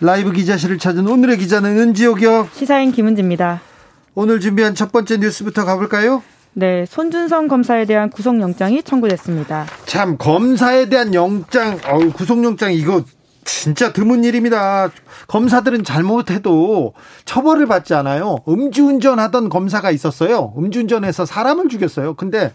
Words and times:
라이브 0.00 0.32
기자실을 0.32 0.78
찾은 0.78 1.08
오늘의 1.08 1.38
기자는 1.38 1.76
은지옥이요 1.78 2.48
시사인 2.52 2.92
김은지입니다. 2.92 3.60
오늘 4.14 4.40
준비한 4.40 4.74
첫 4.74 4.92
번째 4.92 5.16
뉴스부터 5.18 5.64
가볼까요? 5.64 6.22
네, 6.52 6.86
손준성 6.86 7.48
검사에 7.48 7.84
대한 7.84 8.10
구속영장이 8.10 8.82
청구됐습니다. 8.82 9.66
참 9.86 10.16
검사에 10.16 10.88
대한 10.88 11.14
영장, 11.14 11.78
어우, 11.88 12.12
구속영장 12.12 12.72
이거 12.72 13.04
진짜 13.44 13.92
드문 13.92 14.24
일입니다. 14.24 14.90
검사들은 15.26 15.84
잘못해도 15.84 16.94
처벌을 17.24 17.66
받지 17.66 17.94
않아요. 17.94 18.38
음주운전 18.48 19.18
하던 19.18 19.48
검사가 19.48 19.90
있었어요. 19.90 20.52
음주운전해서 20.56 21.26
사람을 21.26 21.68
죽였어요. 21.68 22.14
근데 22.14 22.52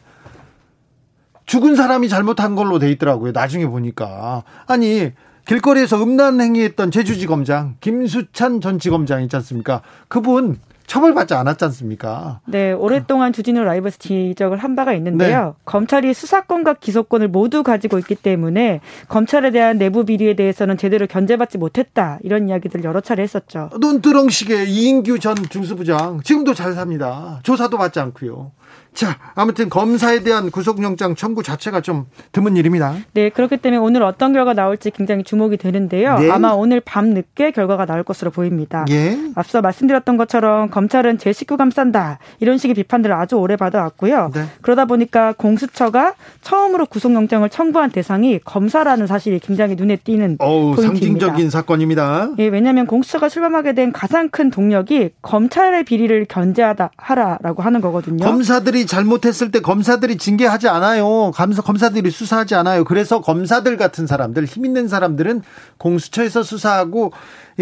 죽은 1.46 1.76
사람이 1.76 2.10
잘못한 2.10 2.56
걸로 2.56 2.80
돼 2.80 2.90
있더라고요. 2.92 3.32
나중에 3.32 3.68
보니까 3.68 4.44
아니 4.66 5.12
길거리에서 5.46 6.02
음란 6.02 6.40
행위했던 6.40 6.92
제주지 6.92 7.28
검장 7.28 7.76
김수찬 7.82 8.62
전 8.62 8.80
지검장 8.80 9.24
있지 9.24 9.36
않습니까? 9.36 9.82
그분 10.08 10.60
처벌받지 10.88 11.34
않았지 11.34 11.64
않습니까? 11.66 12.42
네, 12.46 12.72
오랫동안 12.72 13.34
주진우 13.34 13.64
라이브에서 13.64 13.98
지적을 14.00 14.58
한 14.58 14.76
바가 14.76 14.94
있는데요. 14.94 15.46
네. 15.46 15.64
검찰이 15.66 16.14
수사권과 16.14 16.76
기소권을 16.76 17.30
모두 17.30 17.64
가지고 17.64 17.98
있기 18.00 18.16
때문에 18.16 18.82
검찰에 19.08 19.52
대한 19.52 19.78
내부 19.78 20.06
비리에 20.06 20.36
대해서는 20.36 20.78
제대로 20.78 21.08
견제받지 21.08 21.58
못했다. 21.58 22.20
이런 22.22 22.50
이야기들 22.50 22.84
여러 22.84 23.00
차례 23.02 23.24
했었죠. 23.24 23.70
눈두렁식의 23.80 24.70
이인규 24.70 25.20
전 25.20 25.36
중수부장 25.36 26.22
지금도 26.24 26.54
잘 26.54 26.74
삽니다. 26.74 27.40
조사도 27.44 27.78
받지 27.78 28.00
않고요. 28.00 28.52
자, 28.94 29.18
아무튼 29.36 29.70
검사에 29.70 30.24
대한 30.24 30.52
구속영장 30.52 31.16
청구 31.16 31.42
자체가 31.42 31.82
좀 31.82 32.06
드문 32.32 32.56
일입니다. 32.58 32.96
네, 33.14 33.30
그렇기 33.30 33.58
때문에 33.58 33.80
오늘 33.80 34.04
어떤 34.04 34.34
결과 34.34 34.54
나올지 34.54 34.92
굉장히 34.92 35.24
주목이 35.24 35.58
되는데요. 35.58 36.20
네. 36.20 36.30
아마 36.30 36.50
오늘 36.52 36.80
밤 36.80 37.10
늦게 37.10 37.52
결과가 37.52 37.86
나올 37.86 38.04
것으로 38.04 38.32
보입니다. 38.32 38.86
예. 38.90 39.18
앞서 39.36 39.62
말씀드렸던 39.62 40.18
것처럼 40.18 40.70
검찰은 40.70 41.18
제 41.18 41.34
식구 41.34 41.58
감싼다 41.58 42.20
이런 42.40 42.58
식의 42.58 42.76
비판들을 42.76 43.16
아주 43.16 43.36
오래 43.36 43.56
받아왔고요. 43.56 44.32
네. 44.34 44.46
그러다 44.62 44.86
보니까 44.86 45.34
공수처가 45.34 46.14
처음으로 46.42 46.86
구속영장을 46.86 47.48
청구한 47.50 47.90
대상이 47.92 48.40
검사라는 48.46 49.08
사실이 49.08 49.40
굉장히 49.40 49.76
눈에 49.76 49.96
띄는 49.96 50.38
어우, 50.40 50.76
포인트입니다. 50.76 50.88
상징적인 50.88 51.50
사건입니다. 51.50 52.30
예, 52.40 52.48
왜냐하면 52.48 52.86
공수처가 52.86 53.30
출범하게 53.30 53.74
된 53.74 53.92
가장 53.92 54.30
큰 54.30 54.52
동력이 54.52 55.12
검찰의 55.22 55.84
비리를 55.84 56.26
견제하다 56.30 56.92
하라라고 56.96 57.64
하는 57.64 57.82
거거든요. 57.82 58.24
검사들이 58.24 58.83
잘못했을 58.86 59.52
때 59.52 59.60
검사들이 59.60 60.18
징계하지 60.18 60.68
않아요. 60.68 61.32
검사, 61.34 61.62
검사들이 61.62 62.10
수사하지 62.12 62.56
않아요. 62.56 62.84
그래서 62.84 63.22
검사들 63.22 63.78
같은 63.78 64.08
사람들, 64.08 64.46
힘 64.46 64.66
있는 64.66 64.88
사람들은 64.88 65.42
공수처에서 65.78 66.44
수사하고 66.44 67.12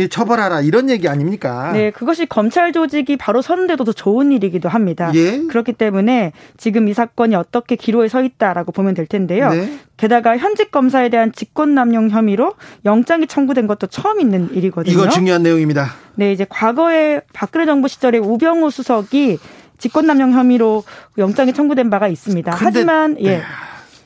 처벌하라 0.09 0.61
이런 0.61 0.89
얘기 0.89 1.07
아닙니까? 1.07 1.71
네, 1.73 1.91
그것이 1.91 2.25
검찰 2.25 2.71
조직이 2.71 3.17
바로 3.17 3.41
서는데도 3.41 3.83
더 3.83 3.91
좋은 3.91 4.31
일이기도 4.31 4.69
합니다. 4.69 5.11
예? 5.15 5.43
그렇기 5.47 5.73
때문에 5.73 6.31
지금 6.57 6.87
이 6.87 6.93
사건이 6.93 7.35
어떻게 7.35 7.75
기로에 7.75 8.07
서 8.07 8.23
있다라고 8.23 8.71
보면 8.71 8.93
될 8.93 9.05
텐데요. 9.05 9.49
네? 9.49 9.79
게다가 9.97 10.37
현직 10.37 10.71
검사에 10.71 11.09
대한 11.09 11.31
직권남용 11.31 12.09
혐의로 12.09 12.53
영장이 12.85 13.27
청구된 13.27 13.67
것도 13.67 13.87
처음 13.87 14.19
있는 14.19 14.49
일이거든요. 14.53 14.93
이거 14.93 15.09
중요한 15.09 15.43
내용입니다. 15.43 15.87
네, 16.15 16.31
이제 16.31 16.45
과거에 16.49 17.21
박근혜 17.33 17.65
정부 17.65 17.87
시절에 17.87 18.17
우병우 18.17 18.71
수석이 18.71 19.37
직권남용 19.81 20.31
혐의로 20.33 20.83
영장이 21.17 21.53
청구된 21.53 21.89
바가 21.89 22.07
있습니다. 22.07 22.53
하지만 22.55 23.17
예. 23.19 23.37
네. 23.37 23.41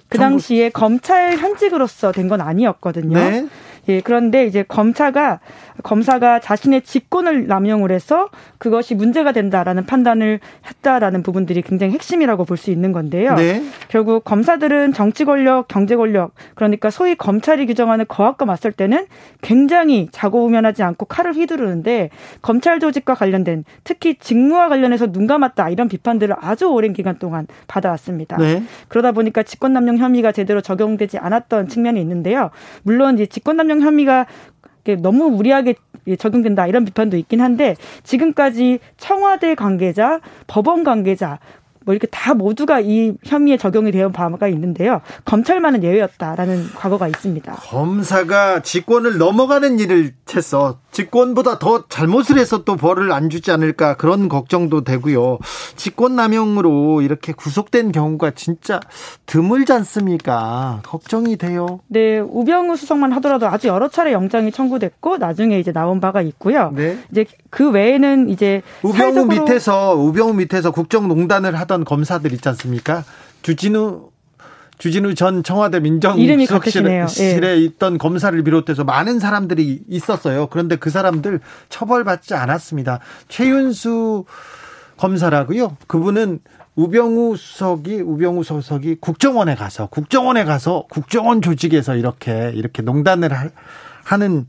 그 0.07 0.17
당시에 0.17 0.69
검찰 0.69 1.37
현직으로서 1.37 2.11
된 2.11 2.29
건 2.29 2.41
아니었거든요. 2.41 3.17
네. 3.17 3.47
예, 3.89 4.01
그런데 4.01 4.45
이제 4.45 4.63
검사가 4.63 5.39
검사가 5.83 6.39
자신의 6.39 6.81
직권을 6.81 7.47
남용을 7.47 7.91
해서 7.91 8.29
그것이 8.57 8.95
문제가 8.95 9.31
된다라는 9.31 9.85
판단을 9.85 10.39
했다라는 10.67 11.21
부분들이 11.23 11.61
굉장히 11.61 11.93
핵심이라고 11.93 12.43
볼 12.45 12.55
수 12.55 12.71
있는 12.71 12.93
건데요. 12.93 13.35
네. 13.35 13.61
결국 13.89 14.23
검사들은 14.23 14.93
정치 14.93 15.25
권력, 15.25 15.67
경제 15.67 15.97
권력, 15.97 16.31
그러니까 16.55 16.89
소위 16.89 17.15
검찰이 17.15 17.65
규정하는 17.65 18.05
거학과 18.07 18.45
맞설 18.45 18.71
때는 18.71 19.07
굉장히 19.41 20.07
자고우면하지 20.11 20.81
않고 20.83 21.05
칼을 21.05 21.33
휘두르는데 21.33 22.11
검찰 22.41 22.79
조직과 22.79 23.13
관련된 23.15 23.65
특히 23.83 24.15
직무와 24.15 24.69
관련해서 24.69 25.11
눈 25.11 25.27
감았다 25.27 25.69
이런 25.69 25.89
비판들을 25.89 26.35
아주 26.39 26.67
오랜 26.67 26.93
기간 26.93 27.19
동안 27.19 27.45
받아왔습니다. 27.67 28.37
네. 28.37 28.63
그러다 28.87 29.11
보니까 29.11 29.43
직권남용 29.43 29.97
혐의가 29.97 30.31
제대로 30.31 30.61
적용되지 30.61 31.17
않았던 31.17 31.67
측면이 31.67 31.99
있는데요. 31.99 32.51
물론 32.83 33.15
이제 33.15 33.25
직권남용 33.25 33.74
혐의가 33.81 34.25
너무 34.99 35.29
무리하게 35.29 35.75
적용된다 36.19 36.67
이런 36.67 36.85
비판도 36.85 37.17
있긴 37.17 37.41
한데 37.41 37.75
지금까지 38.03 38.79
청와대 38.97 39.55
관계자, 39.55 40.19
법원 40.47 40.83
관계자 40.83 41.39
뭐 41.85 41.93
이렇게 41.93 42.07
다 42.07 42.33
모두가 42.33 42.79
이 42.79 43.13
혐의에 43.23 43.57
적용이 43.57 43.91
되어 43.91 44.09
바가 44.09 44.47
있는데요. 44.47 45.01
검찰만은 45.23 45.83
예외였다라는 45.83 46.69
과거가 46.75 47.07
있습니다. 47.07 47.53
검사가 47.53 48.61
직권을 48.61 49.17
넘어가는 49.19 49.79
일을 49.79 50.13
했어. 50.35 50.79
직권보다 50.95 51.59
더 51.59 51.83
잘못을 51.89 52.37
해서 52.37 52.63
또 52.63 52.77
벌을 52.77 53.11
안 53.11 53.29
주지 53.29 53.51
않을까 53.51 53.97
그런 53.97 54.29
걱정도 54.29 54.85
되고요. 54.85 55.39
직권남용으로 55.75 57.01
이렇게 57.01 57.33
구속된 57.33 57.91
경우가 57.91 58.31
진짜 58.31 58.79
드물지 59.25 59.73
않습니까? 59.73 60.79
걱정이 60.83 61.35
돼요. 61.35 61.81
네, 61.87 62.19
우병우 62.19 62.77
수석만 62.77 63.11
하더라도 63.13 63.47
아주 63.47 63.67
여러 63.67 63.89
차례 63.89 64.13
영장이 64.13 64.53
청구됐고 64.53 65.17
나중에 65.17 65.59
이제 65.59 65.73
나온 65.73 65.99
바가 65.99 66.21
있고요. 66.21 66.71
네. 66.73 66.97
이제 67.11 67.25
그 67.49 67.71
외에는 67.71 68.29
이제 68.29 68.61
우병우 68.83 69.25
밑에서 69.25 69.95
우병우 69.95 70.33
밑에서 70.35 70.71
국정농단을 70.71 71.59
하던 71.59 71.83
검사들 71.83 72.31
있지 72.31 72.47
않습니까? 72.47 73.03
주진우 73.41 74.14
주진우 74.77 75.15
전 75.15 75.43
청와대 75.43 75.79
민정수석실에 75.79 77.07
예. 77.43 77.57
있던 77.57 77.97
검사를 77.97 78.43
비롯해서 78.43 78.83
많은 78.83 79.19
사람들이 79.19 79.83
있었어요. 79.89 80.47
그런데 80.47 80.75
그 80.75 80.89
사람들 80.89 81.39
처벌받지 81.69 82.33
않았습니다. 82.33 82.99
최윤수 83.27 84.25
검사라고요. 84.97 85.77
그분은 85.87 86.39
우병우 86.75 87.37
수석이 87.37 88.01
우병우 88.01 88.43
수석이 88.43 88.95
국정원에 88.99 89.55
가서 89.55 89.87
국정원에 89.87 90.43
가서 90.43 90.85
국정원 90.89 91.41
조직에서 91.41 91.95
이렇게 91.95 92.51
이렇게 92.53 92.81
농단을 92.81 93.31
하는 94.03 94.47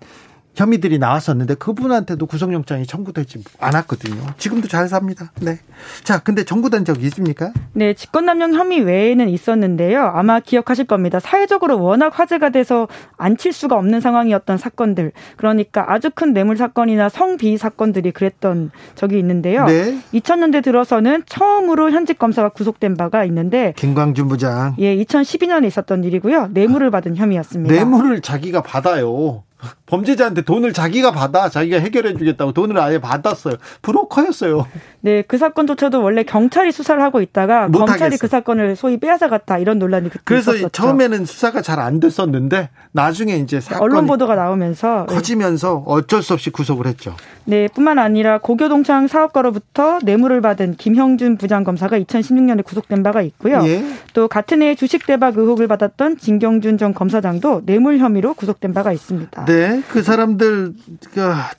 혐의들이 0.56 0.98
나왔었는데 0.98 1.54
그분한테도 1.56 2.26
구속영장이 2.26 2.86
청구되지 2.86 3.44
않았거든요. 3.60 4.22
지금도 4.38 4.68
잘 4.68 4.88
삽니다. 4.88 5.30
네. 5.40 5.58
자, 6.02 6.18
근데 6.18 6.44
청구된 6.44 6.84
적이 6.84 7.06
있습니까? 7.06 7.52
네, 7.74 7.92
직권남용 7.94 8.54
혐의 8.54 8.80
외에는 8.80 9.28
있었는데요. 9.28 10.02
아마 10.02 10.40
기억하실 10.40 10.86
겁니다. 10.86 11.20
사회적으로 11.20 11.82
워낙 11.82 12.18
화제가 12.18 12.50
돼서 12.50 12.88
안 13.16 13.36
칠 13.36 13.52
수가 13.52 13.76
없는 13.76 14.00
상황이었던 14.00 14.56
사건들. 14.56 15.12
그러니까 15.36 15.92
아주 15.92 16.08
큰 16.14 16.32
뇌물 16.32 16.56
사건이나 16.56 17.10
성비위 17.10 17.58
사건들이 17.58 18.12
그랬던 18.12 18.70
적이 18.94 19.18
있는데요. 19.18 19.66
네. 19.66 19.98
2000년대 20.14 20.64
들어서는 20.64 21.24
처음으로 21.26 21.90
현직 21.90 22.18
검사가 22.18 22.48
구속된 22.48 22.96
바가 22.96 23.24
있는데 23.26 23.74
김광준 23.76 24.28
부장. 24.28 24.74
예, 24.78 24.96
2012년에 24.96 25.66
있었던 25.66 26.02
일이고요. 26.02 26.48
뇌물을 26.52 26.90
받은 26.90 27.16
혐의였습니다. 27.16 27.74
뇌물을 27.74 28.22
자기가 28.22 28.62
받아요. 28.62 29.42
범죄자한테 29.86 30.42
돈을 30.42 30.72
자기가 30.72 31.12
받아 31.12 31.48
자기가 31.48 31.78
해결해 31.78 32.16
주겠다고 32.16 32.52
돈을 32.52 32.78
아예 32.78 32.98
받았어요. 32.98 33.54
브로커였어요. 33.82 34.66
네, 35.00 35.22
그 35.22 35.38
사건조차도 35.38 36.02
원래 36.02 36.24
경찰이 36.24 36.72
수사를 36.72 37.00
하고 37.00 37.20
있다가 37.20 37.68
검찰이 37.68 38.02
하겠어. 38.02 38.20
그 38.20 38.26
사건을 38.26 38.76
소위 38.76 38.98
빼앗아 38.98 39.28
갔다 39.28 39.58
이런 39.58 39.78
논란이 39.78 40.08
그때 40.08 40.22
그래서 40.24 40.52
있었었죠. 40.52 40.70
처음에는 40.70 41.24
수사가 41.24 41.62
잘 41.62 41.76
안 41.86 42.00
됐었는데 42.00 42.70
나중에 42.92 43.36
이제 43.36 43.60
사건 43.60 43.82
언론 43.82 44.06
보도가 44.06 44.34
나오면서 44.34 45.06
네. 45.08 45.14
커지면서 45.14 45.84
어쩔 45.86 46.22
수 46.22 46.32
없이 46.32 46.50
구속을 46.50 46.86
했죠. 46.86 47.14
네, 47.44 47.68
뿐만 47.68 47.98
아니라 47.98 48.38
고교동창 48.38 49.06
사업가로부터 49.06 49.98
뇌물을 50.02 50.40
받은 50.40 50.76
김형준 50.76 51.36
부장검사가 51.36 51.98
2016년에 52.00 52.64
구속된 52.64 53.02
바가 53.04 53.22
있고요. 53.22 53.62
예. 53.66 53.84
또 54.14 54.26
같은 54.26 54.62
해에 54.62 54.74
주식 54.74 55.06
대박 55.06 55.38
의혹을 55.38 55.68
받았던 55.68 56.18
진경준 56.18 56.78
전 56.78 56.92
검사장도 56.92 57.62
뇌물 57.66 57.98
혐의로 57.98 58.34
구속된 58.34 58.74
바가 58.74 58.92
있습니다. 58.92 59.44
네. 59.44 59.55
네, 59.56 59.82
그 59.88 60.02
사람들 60.02 60.74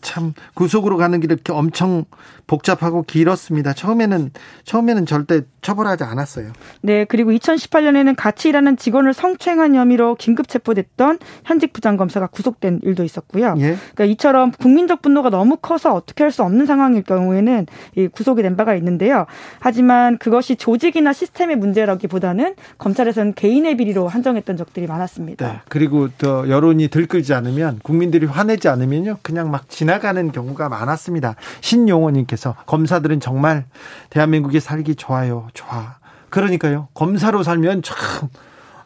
참 0.02 0.34
구속으로 0.54 0.98
가는 0.98 1.20
길이 1.20 1.34
이렇게 1.34 1.52
엄청 1.52 2.06
복잡하고 2.48 3.04
길었습니다. 3.04 3.74
처음에는 3.74 4.32
처음에는 4.64 5.06
절대 5.06 5.42
처벌하지 5.62 6.06
않았어요. 6.06 6.54
네, 6.82 7.04
그리고 7.04 7.32
2018년에는 7.32 8.16
같이 8.16 8.48
일하는 8.48 8.78
직원을 8.78 9.14
성추행한 9.14 9.76
혐의로 9.76 10.16
긴급 10.16 10.48
체포됐던 10.48 11.20
현직 11.44 11.74
부장검사가 11.74 12.28
구속된 12.28 12.80
일도 12.84 13.04
있었고요. 13.04 13.56
예. 13.58 13.76
그러니까 13.76 14.06
이처럼 14.06 14.52
국민적 14.52 15.02
분노가 15.02 15.30
너무 15.30 15.58
커서 15.58 15.94
어떻게 15.94 16.24
할 16.24 16.32
수 16.32 16.44
없는 16.44 16.66
상황일 16.66 17.04
경우에는 17.04 17.66
구속이 18.14 18.44
된 18.44 18.56
바가 18.56 18.76
있는데요. 18.76 19.26
하지만 19.60 20.18
그것이 20.18 20.56
조직이나 20.56 21.12
시스템의 21.12 21.56
문제라기보다는 21.56 22.56
검찰에서는 22.78 23.34
개인의 23.34 23.76
비리로 23.78 24.08
한정했던 24.08 24.56
적들이 24.56 24.88
많았습니다. 24.88 25.48
네, 25.48 25.60
그리고 25.68 26.10
또 26.18 26.48
여론이 26.48 26.90
들끓지 26.90 27.34
않으면 27.34 27.80
국민들이 27.82 28.26
화내지 28.26 28.70
않으면요, 28.70 29.18
그냥 29.22 29.52
막 29.52 29.68
지나가는 29.68 30.32
경우가 30.32 30.70
많았습니다. 30.70 31.36
신용호님께서 31.62 32.37
검사들은 32.66 33.20
정말 33.20 33.66
대한민국에 34.10 34.60
살기 34.60 34.96
좋아요. 34.96 35.48
좋아. 35.54 35.96
그러니까요. 36.30 36.88
검사로 36.94 37.44
살면 37.44 37.84
참, 37.84 38.30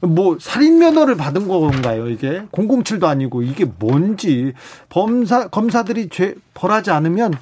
뭐, 0.02 0.38
살인 0.40 0.80
면허를 0.80 1.16
받은 1.16 1.48
건가요, 1.48 2.08
이게? 2.08 2.44
007도 2.52 3.06
아니고, 3.06 3.44
이게 3.44 3.66
뭔지. 3.66 4.54
범사, 4.90 5.48
검사들이 5.50 6.10
죄, 6.10 6.36
벌하지 6.54 6.92
않으면 6.92 7.34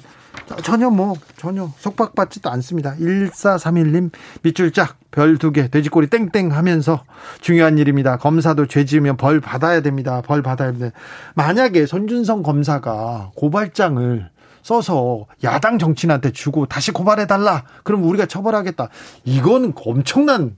전혀 0.62 0.90
뭐, 0.90 1.14
전혀 1.36 1.70
속박받지도 1.78 2.50
않습니다. 2.50 2.94
1431님, 2.96 4.10
밑줄 4.42 4.72
짝, 4.72 4.96
별 5.10 5.38
두 5.38 5.52
개, 5.52 5.68
돼지꼬리 5.68 6.08
땡땡 6.08 6.52
하면서 6.52 7.04
중요한 7.40 7.78
일입니다. 7.78 8.16
검사도 8.16 8.66
죄 8.66 8.84
지으면 8.84 9.16
벌 9.16 9.40
받아야 9.40 9.80
됩니다. 9.80 10.22
벌 10.24 10.42
받아야 10.42 10.70
됩니다. 10.72 10.96
만약에 11.34 11.86
손준성 11.86 12.42
검사가 12.42 13.32
고발장을 13.36 14.30
써서 14.62 15.26
야당 15.44 15.78
정치인한테 15.78 16.32
주고 16.32 16.66
다시 16.66 16.92
고발해달라. 16.92 17.64
그럼 17.84 18.04
우리가 18.04 18.26
처벌하겠다. 18.26 18.88
이건 19.24 19.72
엄청난 19.84 20.56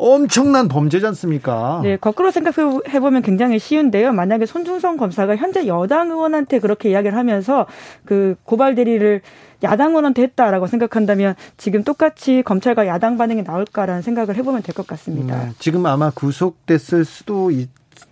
엄청난 0.00 0.68
범죄지 0.68 1.04
않습니까? 1.06 1.80
네, 1.82 1.96
거꾸로 1.96 2.30
생각해 2.30 3.00
보면 3.00 3.20
굉장히 3.22 3.58
쉬운데요. 3.58 4.12
만약에 4.12 4.46
손준성 4.46 4.96
검사가 4.96 5.34
현재 5.36 5.66
여당 5.66 6.10
의원한테 6.10 6.60
그렇게 6.60 6.90
이야기를 6.90 7.18
하면서 7.18 7.66
그 8.04 8.36
고발 8.44 8.76
대리를 8.76 9.20
야당 9.64 9.88
의원한테 9.90 10.22
했다라고 10.22 10.68
생각한다면 10.68 11.34
지금 11.56 11.82
똑같이 11.82 12.42
검찰과 12.44 12.86
야당 12.86 13.18
반응이 13.18 13.42
나올까라는 13.42 14.02
생각을 14.02 14.36
해보면 14.36 14.62
될 14.62 14.72
것 14.72 14.86
같습니다. 14.86 15.36
네, 15.46 15.50
지금 15.58 15.84
아마 15.84 16.10
구속됐을 16.10 17.04
수도 17.04 17.50
있, 17.50 17.68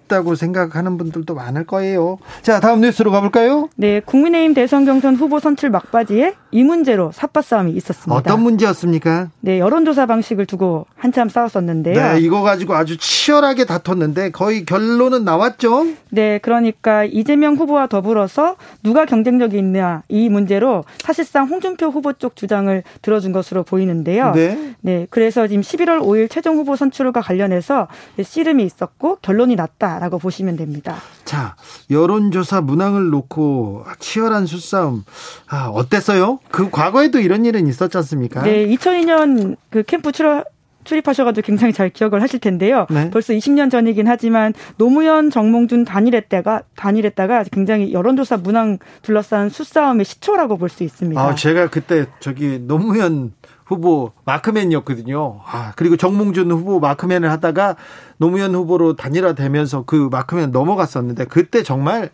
있다고 0.06 0.34
생각하는 0.34 0.96
분들도 0.96 1.34
많을 1.34 1.64
거예요. 1.64 2.18
자, 2.42 2.60
다음 2.60 2.80
뉴스로 2.80 3.10
가볼까요? 3.10 3.68
네, 3.76 4.00
국민의힘 4.00 4.54
대선 4.54 4.84
경선 4.84 5.16
후보 5.16 5.38
선출 5.38 5.70
막바지에 5.70 6.34
이 6.52 6.64
문제로 6.64 7.10
삿바 7.12 7.42
싸움이 7.42 7.72
있었습니다. 7.72 8.14
어떤 8.14 8.42
문제였습니까? 8.42 9.28
네, 9.40 9.58
여론조사 9.58 10.06
방식을 10.06 10.46
두고 10.46 10.86
한참 10.96 11.28
싸웠었는데요. 11.28 11.94
네, 11.94 12.20
이거 12.20 12.42
가지고 12.42 12.74
아주 12.74 12.96
치열하게 12.96 13.66
다퉜는데 13.66 14.30
거의 14.30 14.64
결론은 14.64 15.24
나왔죠? 15.24 15.86
네, 16.10 16.38
그러니까 16.38 17.04
이재명 17.04 17.56
후보와 17.56 17.88
더불어서 17.88 18.56
누가 18.82 19.04
경쟁력이 19.04 19.58
있냐 19.58 20.02
이 20.08 20.28
문제로 20.28 20.84
사실상 20.98 21.46
홍준표 21.48 21.86
후보 21.86 22.12
쪽 22.14 22.36
주장을 22.36 22.82
들어준 23.02 23.32
것으로 23.32 23.62
보이는데요. 23.62 24.32
네. 24.32 24.74
네, 24.80 25.06
그래서 25.10 25.46
지금 25.46 25.62
11월 25.62 26.00
5일 26.00 26.30
최종 26.30 26.56
후보 26.56 26.76
선출과 26.76 27.20
관련해서 27.20 27.88
씨름이 28.22 28.64
있었고 28.64 29.18
결론이 29.22 29.56
났다. 29.56 29.95
라고 29.98 30.18
보시면 30.18 30.56
됩니다. 30.56 30.96
자, 31.24 31.56
여론조사 31.90 32.60
문항을 32.60 33.10
놓고 33.10 33.84
치열한 33.98 34.46
수싸움. 34.46 35.04
아, 35.48 35.68
어땠어요? 35.68 36.38
그 36.50 36.70
과거에도 36.70 37.20
이런 37.20 37.44
일은 37.44 37.66
있었지 37.66 37.96
않습니까? 37.98 38.42
네, 38.42 38.66
2002년 38.68 39.56
그 39.70 39.82
캠프 39.82 40.12
출입 40.12 40.44
출입하셔가지고 40.86 41.44
굉장히 41.44 41.72
잘 41.72 41.90
기억을 41.90 42.22
하실 42.22 42.40
텐데요. 42.40 42.86
네. 42.88 43.10
벌써 43.10 43.32
20년 43.34 43.70
전이긴 43.70 44.08
하지만 44.08 44.54
노무현 44.78 45.30
정몽준 45.30 45.84
단일했다가 45.84 46.62
단일했다가 46.76 47.44
굉장히 47.52 47.92
여론조사 47.92 48.38
문항 48.38 48.78
둘러싼 49.02 49.50
수싸움의 49.50 50.04
시초라고 50.06 50.56
볼 50.56 50.70
수 50.70 50.82
있습니다. 50.84 51.20
아, 51.20 51.34
제가 51.34 51.68
그때 51.68 52.06
저기 52.20 52.58
노무현 52.60 53.32
후보 53.64 54.12
마크맨이었거든요. 54.24 55.40
아, 55.44 55.72
그리고 55.76 55.96
정몽준 55.96 56.50
후보 56.50 56.80
마크맨을 56.80 57.30
하다가 57.30 57.76
노무현 58.18 58.54
후보로 58.54 58.94
단일화되면서 58.96 59.84
그 59.86 60.08
마크맨 60.10 60.50
넘어갔었는데 60.52 61.26
그때 61.26 61.62
정말 61.62 62.10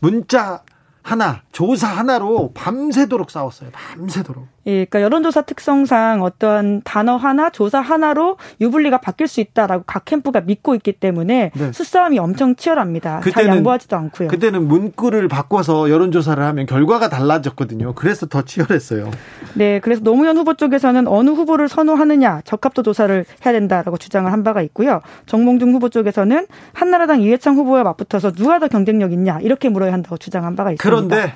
문자 0.00 0.62
하나, 1.02 1.42
조사 1.50 1.88
하나로 1.88 2.52
밤새도록 2.54 3.30
싸웠어요. 3.30 3.70
밤새도록. 3.72 4.46
예, 4.66 4.84
그러니까 4.84 5.02
여론조사 5.02 5.42
특성상 5.42 6.22
어떠한 6.22 6.82
단어 6.84 7.16
하나, 7.16 7.50
조사 7.50 7.80
하나로 7.80 8.36
유불리가 8.60 8.98
바뀔 8.98 9.26
수 9.26 9.40
있다라고 9.40 9.82
각 9.84 10.04
캠프가 10.04 10.40
믿고 10.40 10.76
있기 10.76 10.92
때문에 10.92 11.50
네. 11.52 11.72
수싸움이 11.72 12.20
엄청 12.20 12.54
치열합니다. 12.54 13.20
그때는, 13.20 13.48
잘 13.48 13.56
양보하지도 13.56 13.96
않고요. 13.96 14.28
그때는 14.28 14.68
문구를 14.68 15.26
바꿔서 15.26 15.90
여론조사를 15.90 16.42
하면 16.42 16.66
결과가 16.66 17.08
달라졌거든요. 17.08 17.94
그래서 17.94 18.26
더 18.26 18.42
치열했어요. 18.42 19.10
네, 19.54 19.80
그래서 19.80 20.02
노무현 20.02 20.36
후보 20.36 20.54
쪽에서는 20.54 21.08
어느 21.08 21.30
후보를 21.30 21.68
선호하느냐 21.68 22.42
적합도 22.44 22.84
조사를 22.84 23.24
해야 23.44 23.52
된다라고 23.52 23.96
주장을 23.96 24.30
한 24.30 24.44
바가 24.44 24.62
있고요. 24.62 25.00
정몽준 25.26 25.72
후보 25.72 25.88
쪽에서는 25.88 26.46
한나라당 26.72 27.20
이해창 27.20 27.56
후보와 27.56 27.82
맞붙어서 27.82 28.30
누가 28.30 28.60
더 28.60 28.68
경쟁력 28.68 29.12
있냐 29.12 29.40
이렇게 29.40 29.68
물어야 29.68 29.92
한다고 29.92 30.16
주장한 30.16 30.54
바가 30.54 30.70
있습니다. 30.70 30.91
그런데 30.92 31.34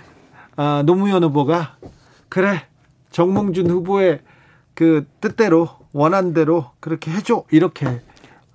아, 0.57 0.83
노무현 0.85 1.23
후보가 1.25 1.77
그래 2.29 2.63
정몽준 3.11 3.71
후보의 3.71 4.21
그 4.75 5.07
뜻대로 5.21 5.69
원한대로 5.93 6.67
그렇게 6.81 7.11
해줘 7.11 7.45
이렇게 7.51 7.87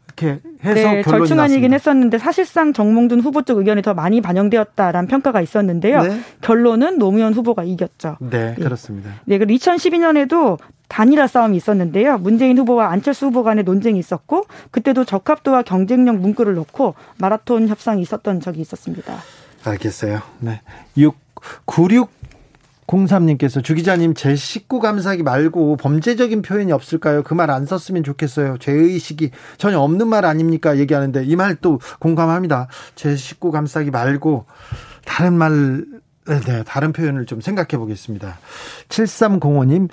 이렇게 0.06 0.40
해서 0.64 0.92
네, 0.92 1.02
절충안이긴 1.02 1.74
했었는데 1.74 2.20
사실상 2.20 2.74
정몽준 2.74 3.22
후보 3.22 3.42
쪽 3.42 3.58
의견이 3.58 3.82
더 3.82 3.94
많이 3.94 4.22
반영되었다라는 4.22 5.08
평가가 5.08 5.42
있었는데요. 5.42 6.04
네. 6.04 6.20
결론은 6.42 7.00
노무현 7.00 7.34
후보가 7.34 7.64
이겼죠. 7.64 8.18
네, 8.20 8.54
네. 8.56 8.56
그렇습니다. 8.56 9.10
네, 9.26 9.38
그리고 9.40 9.58
2012년에도 9.58 10.60
단일화 10.90 11.26
싸움이 11.26 11.58
있었는데요. 11.58 12.18
문재인 12.18 12.58
후보와 12.58 12.92
안철수 12.92 13.28
후보 13.28 13.44
간의 13.44 13.64
논쟁이 13.64 13.98
있었고 13.98 14.44
그때도 14.72 15.06
적합도와 15.06 15.64
경쟁력 15.64 16.18
문구를 16.18 16.54
놓고 16.54 16.96
마라톤 17.18 17.68
협상이 17.68 18.02
있었던 18.02 18.42
적이 18.42 18.62
있었습니다. 18.62 19.16
알겠어요. 19.64 20.22
네. 20.40 20.62
6 20.98 21.16
96 21.66 22.10
03님께서 22.88 23.64
주 23.64 23.74
기자님 23.74 24.14
제 24.16 24.36
식구 24.36 24.82
감사기 24.82 25.24
말고 25.24 25.78
범죄적인 25.78 26.42
표현이 26.42 26.74
없을까요? 26.74 27.24
그 27.24 27.36
말 27.36 27.50
안 27.50 27.66
썼으면 27.66 28.04
좋겠어요. 28.04 28.58
죄의식이 28.58 29.32
전혀 29.58 29.80
없는 29.80 30.08
말 30.10 30.26
아닙니까? 30.26 30.78
얘기하는데 30.78 31.24
이 31.24 31.36
말 31.38 31.56
또 31.62 31.80
공감합니다. 32.00 32.68
제 32.96 33.16
식구 33.16 33.52
감싸기 33.52 33.92
말고 33.92 34.46
다른 35.06 35.34
말 35.34 35.86
네, 36.32 36.40
네, 36.40 36.64
다른 36.64 36.94
표현을 36.94 37.26
좀 37.26 37.42
생각해 37.42 37.78
보겠습니다. 37.78 38.40
7305님, 38.88 39.90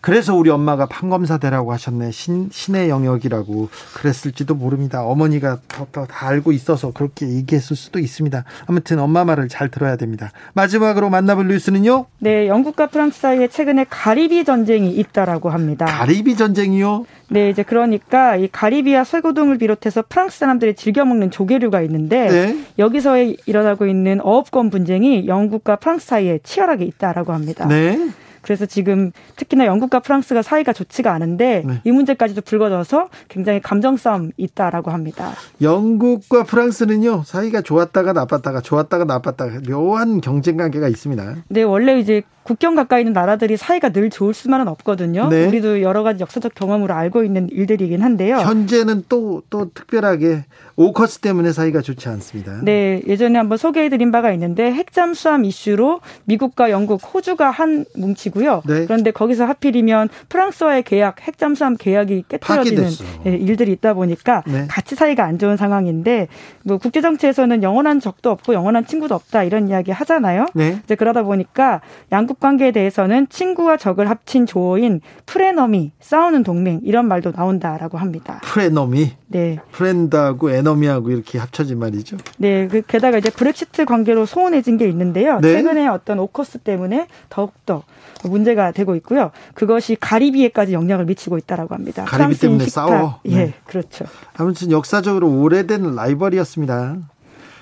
그래서 0.00 0.34
우리 0.34 0.48
엄마가 0.48 0.86
판검사 0.86 1.36
되라고 1.36 1.70
하셨네. 1.74 2.12
신, 2.12 2.48
신의 2.50 2.88
영역이라고 2.88 3.68
그랬을지도 3.92 4.54
모릅니다. 4.54 5.04
어머니가 5.04 5.58
더, 5.68 5.86
더, 5.92 6.06
다 6.06 6.28
알고 6.28 6.52
있어서 6.52 6.92
그렇게 6.92 7.28
얘기했을 7.28 7.76
수도 7.76 7.98
있습니다. 7.98 8.42
아무튼 8.66 9.00
엄마 9.00 9.26
말을 9.26 9.48
잘 9.48 9.68
들어야 9.68 9.96
됩니다. 9.96 10.30
마지막으로 10.54 11.10
만나볼 11.10 11.48
뉴스는요? 11.48 12.06
네, 12.20 12.48
영국과 12.48 12.86
프랑스 12.86 13.20
사이에 13.20 13.48
최근에 13.48 13.84
가리비 13.90 14.46
전쟁이 14.46 14.92
있다라고 14.92 15.50
합니다. 15.50 15.84
가리비 15.84 16.36
전쟁이요? 16.36 17.04
네, 17.32 17.48
이제 17.48 17.62
그러니까 17.62 18.36
이 18.36 18.48
가리비아 18.50 19.04
쇠고등을 19.04 19.58
비롯해서 19.58 20.04
프랑스 20.08 20.38
사람들이 20.38 20.74
즐겨 20.74 21.04
먹는 21.04 21.30
조개류가 21.30 21.80
있는데 21.82 22.28
네. 22.28 22.58
여기서 22.78 23.16
일어나고 23.18 23.86
있는 23.86 24.20
어업권 24.22 24.70
분쟁이 24.70 25.26
영국과 25.26 25.76
프랑스 25.76 26.06
사이에 26.06 26.40
치열하게 26.42 26.84
있다라고 26.84 27.32
합니다. 27.32 27.66
네. 27.66 27.98
그래서 28.42 28.66
지금 28.66 29.12
특히나 29.36 29.66
영국과 29.66 30.00
프랑스가 30.00 30.42
사이가 30.42 30.72
좋지가 30.72 31.12
않은데 31.12 31.62
네. 31.64 31.80
이 31.84 31.92
문제까지도 31.92 32.42
불거져서 32.42 33.08
굉장히 33.28 33.60
감정 33.60 33.96
싸움 33.96 34.32
있다라고 34.36 34.90
합니다. 34.90 35.32
영국과 35.62 36.42
프랑스는요 36.42 37.22
사이가 37.24 37.62
좋았다가 37.62 38.12
나빴다가 38.12 38.60
좋았다가 38.60 39.04
나빴다가 39.04 39.60
묘한 39.68 40.20
경쟁 40.20 40.56
관계가 40.56 40.88
있습니다. 40.88 41.36
네 41.48 41.62
원래 41.62 41.98
이제 41.98 42.22
국경 42.42 42.74
가까이 42.74 43.02
있는 43.02 43.12
나라들이 43.12 43.56
사이가 43.56 43.90
늘 43.90 44.10
좋을 44.10 44.34
수만은 44.34 44.66
없거든요. 44.68 45.28
네. 45.28 45.46
우리도 45.46 45.82
여러 45.82 46.02
가지 46.02 46.22
역사적 46.22 46.54
경험으로 46.54 46.94
알고 46.94 47.22
있는 47.22 47.48
일들이긴 47.50 48.02
한데요. 48.02 48.38
현재는 48.38 49.04
또, 49.08 49.42
또 49.50 49.70
특별하게 49.72 50.44
오커스 50.76 51.20
때문에 51.20 51.52
사이가 51.52 51.80
좋지 51.80 52.08
않습니다. 52.08 52.60
네, 52.62 53.02
예전에 53.06 53.38
한번 53.38 53.58
소개해드린 53.58 54.10
바가 54.10 54.32
있는데 54.32 54.72
핵잠 54.72 55.14
수함 55.14 55.44
이슈로 55.44 56.00
미국과 56.24 56.70
영국, 56.70 57.00
호주가 57.14 57.50
한 57.50 57.84
뭉치고 57.94 58.32
것이고요. 58.32 58.62
네. 58.66 58.86
그런데 58.86 59.10
거기서 59.10 59.44
하필이면 59.44 60.08
프랑스와의 60.28 60.82
계약, 60.82 61.20
핵 61.20 61.38
잠 61.38 61.54
수함 61.54 61.76
계약이 61.76 62.24
깨트려지는 62.28 62.88
예, 63.26 63.30
일들이 63.34 63.72
있다 63.72 63.94
보니까 63.94 64.44
네. 64.46 64.66
같이 64.68 64.94
사이가 64.94 65.24
안 65.24 65.38
좋은 65.38 65.56
상황인데 65.56 66.28
뭐 66.62 66.78
국제 66.78 67.00
정치에서는 67.00 67.64
영원한 67.64 67.98
적도 68.00 68.30
없고 68.30 68.54
영원한 68.54 68.86
친구도 68.86 69.14
없다 69.14 69.42
이런 69.42 69.68
이야기 69.68 69.90
하잖아요. 69.90 70.46
네. 70.54 70.78
이제 70.84 70.94
그러다 70.94 71.24
보니까 71.24 71.80
양국 72.12 72.31
관계에 72.40 72.72
대해서는 72.72 73.28
친구와 73.28 73.76
적을 73.76 74.08
합친 74.10 74.46
조어인 74.46 75.00
프레너미 75.26 75.92
싸우는 76.00 76.42
동맹 76.42 76.80
이런 76.84 77.06
말도 77.08 77.32
나온다라고 77.32 77.98
합니다. 77.98 78.40
frenemy. 78.44 79.12
네. 79.28 79.58
friend하고 79.72 80.50
enemy하고 80.50 81.10
이렇게 81.10 81.38
합쳐진 81.38 81.78
말이죠. 81.78 82.18
네. 82.36 82.68
그 82.68 82.82
게다가 82.82 83.18
이제 83.18 83.30
브렉시트 83.30 83.84
관계로 83.86 84.26
소원해진 84.26 84.76
게 84.76 84.88
있는데요. 84.88 85.40
네. 85.40 85.54
최근에 85.54 85.88
어떤 85.88 86.18
AUKUS 86.18 86.58
때문에 86.58 87.06
더욱더 87.30 87.82
문제가 88.24 88.72
되고 88.72 88.94
있고요. 88.96 89.30
그것이 89.54 89.96
가리비에까지 89.98 90.74
영향을 90.74 91.06
미치고 91.06 91.38
있다라고 91.38 91.74
합니다. 91.74 92.04
가리비 92.04 92.38
때문에 92.38 92.64
식탁. 92.64 92.88
싸워. 92.88 93.20
예, 93.26 93.36
네. 93.36 93.54
그렇죠. 93.66 94.04
아무튼 94.36 94.70
역사적으로 94.70 95.28
오래된 95.40 95.94
라이벌이었습니다. 95.94 96.98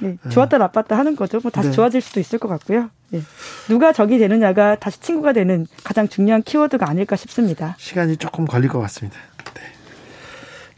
네, 0.01 0.17
좋았다 0.31 0.59
나빴다 0.59 0.97
하는 0.97 1.17
거죠. 1.17 1.41
뭐 1.43 1.51
다시 1.51 1.69
네. 1.69 1.75
좋아질 1.75 2.01
수도 2.01 2.21
있을 2.21 2.39
것 2.39 2.49
같고요. 2.49 2.91
네. 3.11 3.21
누가 3.69 3.93
적이 3.93 4.19
되느냐가 4.19 4.77
다시 4.77 5.01
친구가 5.01 5.33
되는 5.33 5.67
가장 5.85 6.09
중요한 6.09 6.43
키워드가 6.43 6.89
아닐까 6.89 7.17
싶습니다. 7.17 7.77
시간이 7.79 8.17
조금 8.17 8.45
걸릴 8.47 8.69
것 8.69 8.81
같습니다. 8.81 9.19
네. 9.55 9.61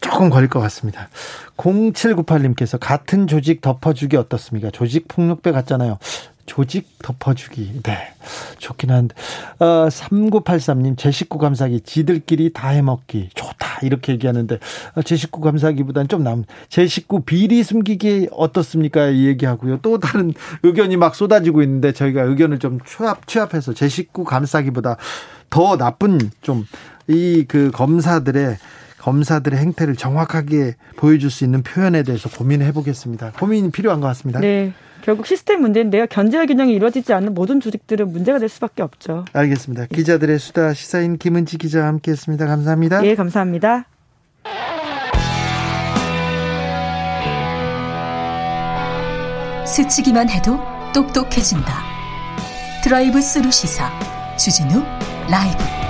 조금 0.01 0.31
걸릴 0.31 0.49
것 0.49 0.61
같습니다. 0.61 1.09
0798님께서 1.57 2.79
같은 2.81 3.27
조직 3.27 3.61
덮어주기 3.61 4.17
어떻습니까? 4.17 4.71
조직 4.71 5.07
폭력배 5.09 5.53
같잖아요. 5.53 5.99
조직 6.47 6.99
덮어주기. 7.03 7.81
네. 7.83 8.13
좋긴 8.59 8.91
한데. 8.91 9.15
어, 9.59 9.89
3983님, 9.89 10.97
제 10.99 11.11
식구 11.11 11.39
감사기, 11.39 11.81
지들끼리 11.81 12.53
다 12.53 12.69
해먹기. 12.69 13.31
좋다. 13.35 13.81
이렇게 13.83 14.13
얘기하는데, 14.13 14.59
어, 14.95 15.03
제 15.03 15.17
식구 15.17 15.41
감사기보다는 15.41 16.09
좀 16.09 16.23
남, 16.23 16.45
제 16.69 16.87
식구 16.87 17.23
비리 17.23 17.63
숨기기 17.63 18.29
어떻습니까? 18.33 19.15
얘기하고요. 19.15 19.79
또 19.83 19.99
다른 19.99 20.35
의견이 20.63 20.97
막 20.97 21.15
쏟아지고 21.15 21.63
있는데, 21.63 21.93
저희가 21.93 22.23
의견을 22.23 22.59
좀 22.59 22.79
취합, 22.87 23.27
취합해서 23.27 23.73
제 23.73 23.89
식구 23.89 24.25
감싸기보다 24.25 24.97
더 25.51 25.77
나쁜 25.77 26.19
좀, 26.41 26.67
이 27.09 27.45
그 27.49 27.71
검사들의 27.73 28.57
검사들의 28.99 29.59
행태를 29.59 29.97
정확하게 29.97 30.77
보여줄 30.97 31.29
수 31.31 31.43
있는 31.43 31.63
표현에 31.65 32.05
대해서 32.05 32.29
고민해 32.31 32.71
보겠습니다. 32.73 33.33
고민이 33.33 33.73
필요한 33.73 34.01
것 34.01 34.07
같습니다. 34.07 34.39
네. 34.39 34.73
결국 35.03 35.27
시스템 35.27 35.61
문제인데요. 35.61 36.07
견제와 36.07 36.47
균형이 36.47 36.73
이루어지지 36.75 37.13
않는 37.13 37.35
모든 37.35 37.61
조직들은 37.61 38.11
문제가 38.13 38.39
될 38.39 38.49
수밖에 38.49 38.83
없죠. 38.83 39.25
알겠습니다. 39.33 39.87
기자들의 39.87 40.39
수다 40.39 40.73
시사인 40.75 41.19
김은지 41.19 41.59
기자와 41.59 41.87
함께했습니다. 41.89 42.47
감사합니다. 42.47 43.05
예, 43.05 43.15
감사합니다. 43.15 43.87
스치기만 49.67 50.29
해도 50.29 50.59
똑똑해진다. 50.95 51.83
드라이브 52.85 53.21
스루 53.21 53.51
시사 53.51 53.91
주진우 54.37 54.83
라이브. 55.31 55.82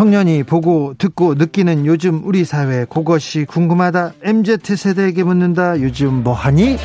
청년이 0.00 0.44
보고 0.44 0.94
듣고 0.96 1.34
느끼는 1.34 1.84
요즘 1.84 2.22
우리 2.24 2.46
사회 2.46 2.86
그것이 2.86 3.44
궁금하다 3.44 4.14
MZ 4.22 4.74
세대에게 4.74 5.24
묻는다 5.24 5.78
요즘 5.82 6.22
뭐하니? 6.24 6.78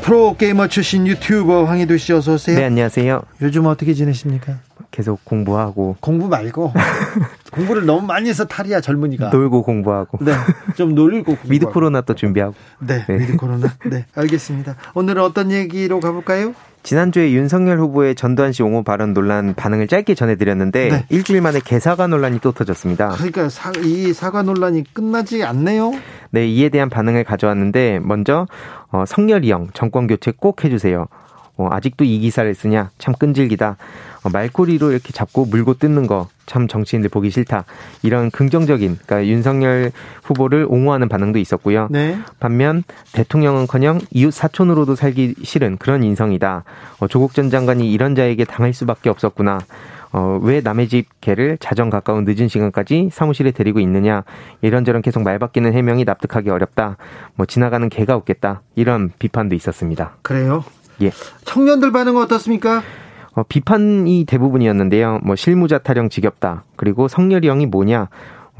프로게이머 0.00 0.68
출신 0.68 1.06
유튜버 1.06 1.64
황희도 1.64 1.98
씨 1.98 2.14
어서 2.14 2.32
오세요. 2.32 2.58
네 2.58 2.64
안녕하세요. 2.64 3.20
요즘 3.42 3.66
어떻게 3.66 3.92
지내십니까? 3.92 4.60
계속 4.98 5.24
공부하고 5.24 5.96
공부 6.00 6.26
말고 6.26 6.72
공부를 7.52 7.86
너무 7.86 8.04
많이 8.04 8.28
해서 8.28 8.44
탈이야 8.44 8.80
젊은이가 8.80 9.28
놀고 9.28 9.62
공부하고 9.62 10.18
네좀 10.24 10.96
놀고 10.96 11.36
with 11.48 11.66
코로나 11.66 12.00
또 12.00 12.16
준비하고 12.16 12.54
네, 12.80 13.04
네 13.06 13.14
with 13.14 13.36
코로나 13.36 13.68
네 13.88 14.06
알겠습니다 14.16 14.74
오늘은 14.94 15.22
어떤 15.22 15.52
얘기로 15.52 16.00
가볼까요? 16.00 16.52
지난주에 16.82 17.30
윤석열 17.30 17.78
후보의 17.78 18.16
전두환 18.16 18.50
씨 18.50 18.64
옹호 18.64 18.82
발언 18.82 19.14
논란 19.14 19.54
반응을 19.54 19.86
짧게 19.86 20.16
전해드렸는데 20.16 20.88
네. 20.88 21.04
일주일 21.10 21.42
만에 21.42 21.60
개사과 21.60 22.06
논란이 22.06 22.40
또 22.40 22.52
터졌습니다. 22.52 23.10
그러니까 23.10 23.48
사, 23.48 23.70
이 23.82 24.12
사과 24.12 24.42
논란이 24.42 24.84
끝나지 24.94 25.44
않네요. 25.44 25.92
네, 26.30 26.46
이에 26.48 26.70
대한 26.70 26.88
반응을 26.88 27.24
가져왔는데 27.24 28.00
먼저 28.02 28.46
어, 28.90 29.04
석열이 29.06 29.50
형 29.50 29.68
정권 29.74 30.06
교체 30.06 30.32
꼭 30.34 30.64
해주세요. 30.64 31.06
어, 31.58 31.68
아직도 31.70 32.04
이 32.04 32.20
기사를 32.20 32.54
쓰냐 32.54 32.90
참 32.98 33.14
끈질기다. 33.18 33.76
어, 34.22 34.30
말꼬리로 34.30 34.90
이렇게 34.92 35.12
잡고 35.12 35.46
물고 35.46 35.74
뜯는 35.74 36.06
거 36.06 36.28
참 36.48 36.66
정치인들 36.66 37.10
보기 37.10 37.30
싫다. 37.30 37.64
이런 38.02 38.30
긍정적인 38.30 38.98
그러니까 39.04 39.28
윤석열 39.28 39.92
후보를 40.24 40.66
옹호하는 40.68 41.08
반응도 41.08 41.38
있었고요. 41.38 41.86
네. 41.90 42.18
반면 42.40 42.82
대통령은커녕 43.12 44.00
이웃 44.10 44.32
사촌으로도 44.32 44.96
살기 44.96 45.34
싫은 45.42 45.76
그런 45.76 46.02
인성이다. 46.02 46.64
어, 46.98 47.06
조국 47.06 47.34
전 47.34 47.50
장관이 47.50 47.92
이런 47.92 48.16
자에게 48.16 48.44
당할 48.44 48.72
수밖에 48.72 49.10
없었구나. 49.10 49.60
어, 50.10 50.40
왜 50.42 50.62
남의 50.62 50.88
집 50.88 51.06
개를 51.20 51.58
자정 51.60 51.90
가까운 51.90 52.24
늦은 52.24 52.48
시간까지 52.48 53.10
사무실에 53.12 53.50
데리고 53.50 53.78
있느냐. 53.80 54.24
이런저런 54.62 55.02
계속 55.02 55.22
말 55.22 55.38
바뀌는 55.38 55.74
해명이 55.74 56.04
납득하기 56.04 56.48
어렵다. 56.48 56.96
뭐 57.34 57.44
지나가는 57.44 57.86
개가 57.90 58.14
없겠다. 58.16 58.62
이런 58.74 59.12
비판도 59.18 59.54
있었습니다. 59.54 60.16
그래요? 60.22 60.64
예. 61.02 61.12
청년들 61.44 61.92
반응은 61.92 62.22
어떻습니까? 62.22 62.82
어, 63.38 63.44
비판이 63.48 64.24
대부분이었는데요. 64.26 65.20
뭐 65.22 65.36
실무자 65.36 65.78
타령 65.78 66.08
지겹다. 66.08 66.64
그리고 66.74 67.06
성렬이 67.06 67.46
형이 67.48 67.66
뭐냐. 67.66 68.08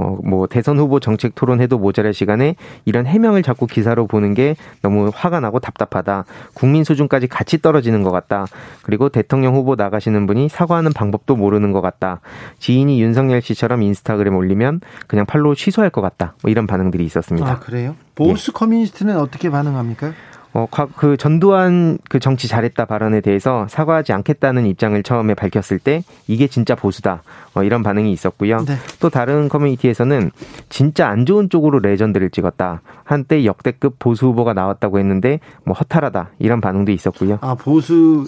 어, 0.01 0.17
뭐, 0.23 0.47
대선 0.47 0.79
후보 0.79 1.01
정책 1.01 1.35
토론해도 1.35 1.77
모자랄 1.77 2.15
시간에 2.15 2.55
이런 2.85 3.05
해명을 3.05 3.43
자꾸 3.43 3.67
기사로 3.67 4.07
보는 4.07 4.33
게 4.35 4.55
너무 4.81 5.11
화가 5.13 5.41
나고 5.41 5.59
답답하다. 5.59 6.25
국민 6.55 6.85
수준까지 6.85 7.27
같이 7.27 7.61
떨어지는 7.61 8.05
것 8.05 8.13
같다. 8.13 8.47
그리고 8.85 9.09
대통령 9.09 9.57
후보 9.57 9.75
나가시는 9.75 10.29
분이 10.29 10.51
사과하는 10.51 10.93
방법도 10.93 11.35
모르는 11.35 11.73
것 11.73 11.81
같다. 11.81 12.21
지인이 12.61 13.03
윤석열 13.03 13.43
씨처럼 13.43 13.83
인스타그램 13.83 14.37
올리면 14.37 14.83
그냥 15.09 15.27
팔로우 15.27 15.57
취소할 15.57 15.91
것 15.91 16.01
같다. 16.01 16.35
뭐 16.43 16.51
이런 16.53 16.69
반응들이 16.69 17.05
있었습니다. 17.05 17.51
아, 17.51 17.59
그래요? 17.59 17.97
보수 18.15 18.53
예. 18.53 18.55
커뮤니티는 18.55 19.19
어떻게 19.19 19.51
반응합니까? 19.51 20.13
어, 20.55 20.67
그 20.97 21.17
전두환 21.17 21.99
그 22.09 22.19
정치 22.19 22.49
잘했다 22.49 22.87
발언에 22.87 23.21
대해서 23.21 23.67
사과하지 23.69 24.13
않겠다는 24.13 24.67
입장을 24.67 25.01
처음에 25.03 25.35
밝혔을 25.35 25.79
때 25.79 26.03
이게 26.27 26.47
진짜 26.47 26.75
보수다. 26.75 27.23
어, 27.55 27.63
이런 27.63 27.83
반응이 27.83 28.11
있었고요. 28.13 28.65
네. 28.65 28.75
또 29.01 29.11
다른 29.11 29.49
커뮤니티에서는 29.49 30.31
진짜 30.69 31.09
안 31.09 31.27
좋은 31.27 31.51
쪽으로 31.51 31.79
레전드를 31.81 32.31
찍었다. 32.31 32.81
한때 33.05 33.45
역대급 33.45 33.99
보수 33.99 34.27
후보가 34.27 34.53
나왔다고 34.55 34.99
했는데 34.99 35.41
뭐 35.65 35.75
허탈하다. 35.75 36.31
이런 36.39 36.61
반응도 36.61 36.93
있었고요. 36.93 37.39
아, 37.41 37.55
보수 37.55 38.25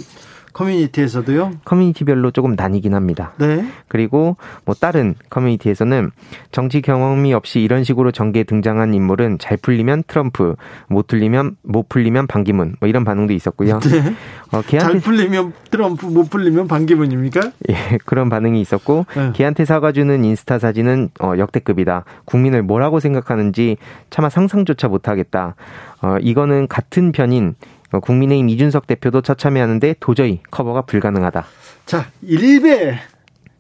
커뮤니티에서도요? 0.53 1.53
커뮤니티별로 1.65 2.31
조금 2.31 2.55
나뉘긴 2.55 2.95
합니다. 2.95 3.33
네. 3.39 3.65
그리고 3.89 4.37
뭐 4.65 4.75
다른 4.75 5.15
커뮤니티에서는 5.31 6.11
정치 6.53 6.81
경험이 6.81 7.35
없이 7.35 7.61
이런 7.61 7.85
식으로 7.85 8.13
전개에 8.13 8.45
등장한 8.45 8.95
인물은 8.95 9.39
잘 9.39 9.57
풀리면 9.57 10.05
트럼프, 10.07 10.57
못 10.89 11.07
풀리면 11.07 11.57
못 11.63 11.89
풀리면 11.89 12.27
반기문 12.27 12.77
뭐 12.81 12.89
이런 12.89 13.05
반응도 13.05 13.33
있었고요. 13.33 13.81
네. 13.81 14.15
어, 14.53 14.63
걔한테 14.63 14.93
잘 14.93 15.01
풀리면 15.01 15.53
트럼프, 15.71 16.07
못 16.07 16.31
풀리면 16.31 16.69
반기문입니까? 16.69 17.53
예, 17.71 17.99
그런 18.05 18.29
반응이 18.29 18.61
있었고 18.61 19.07
네. 19.15 19.33
걔한테 19.35 19.65
사과주는 19.65 20.25
인스타 20.25 20.59
사진은 20.59 21.11
어, 21.21 21.35
역대급이다. 21.39 22.05
국민을 22.25 22.63
뭐라고 22.63 23.01
생각하는지 23.01 23.77
차마 24.11 24.29
상상조차 24.29 24.89
못하겠다. 24.89 25.55
어, 26.03 26.17
이거는 26.21 26.69
같은 26.69 27.13
편인 27.13 27.55
어, 27.61 27.80
국민의힘 27.99 28.49
이준석 28.49 28.87
대표도 28.87 29.23
처참해하는데 29.23 29.97
도저히 29.99 30.41
커버가 30.51 30.83
불가능하다. 30.83 31.45
자, 31.87 32.07
일베 32.23 32.99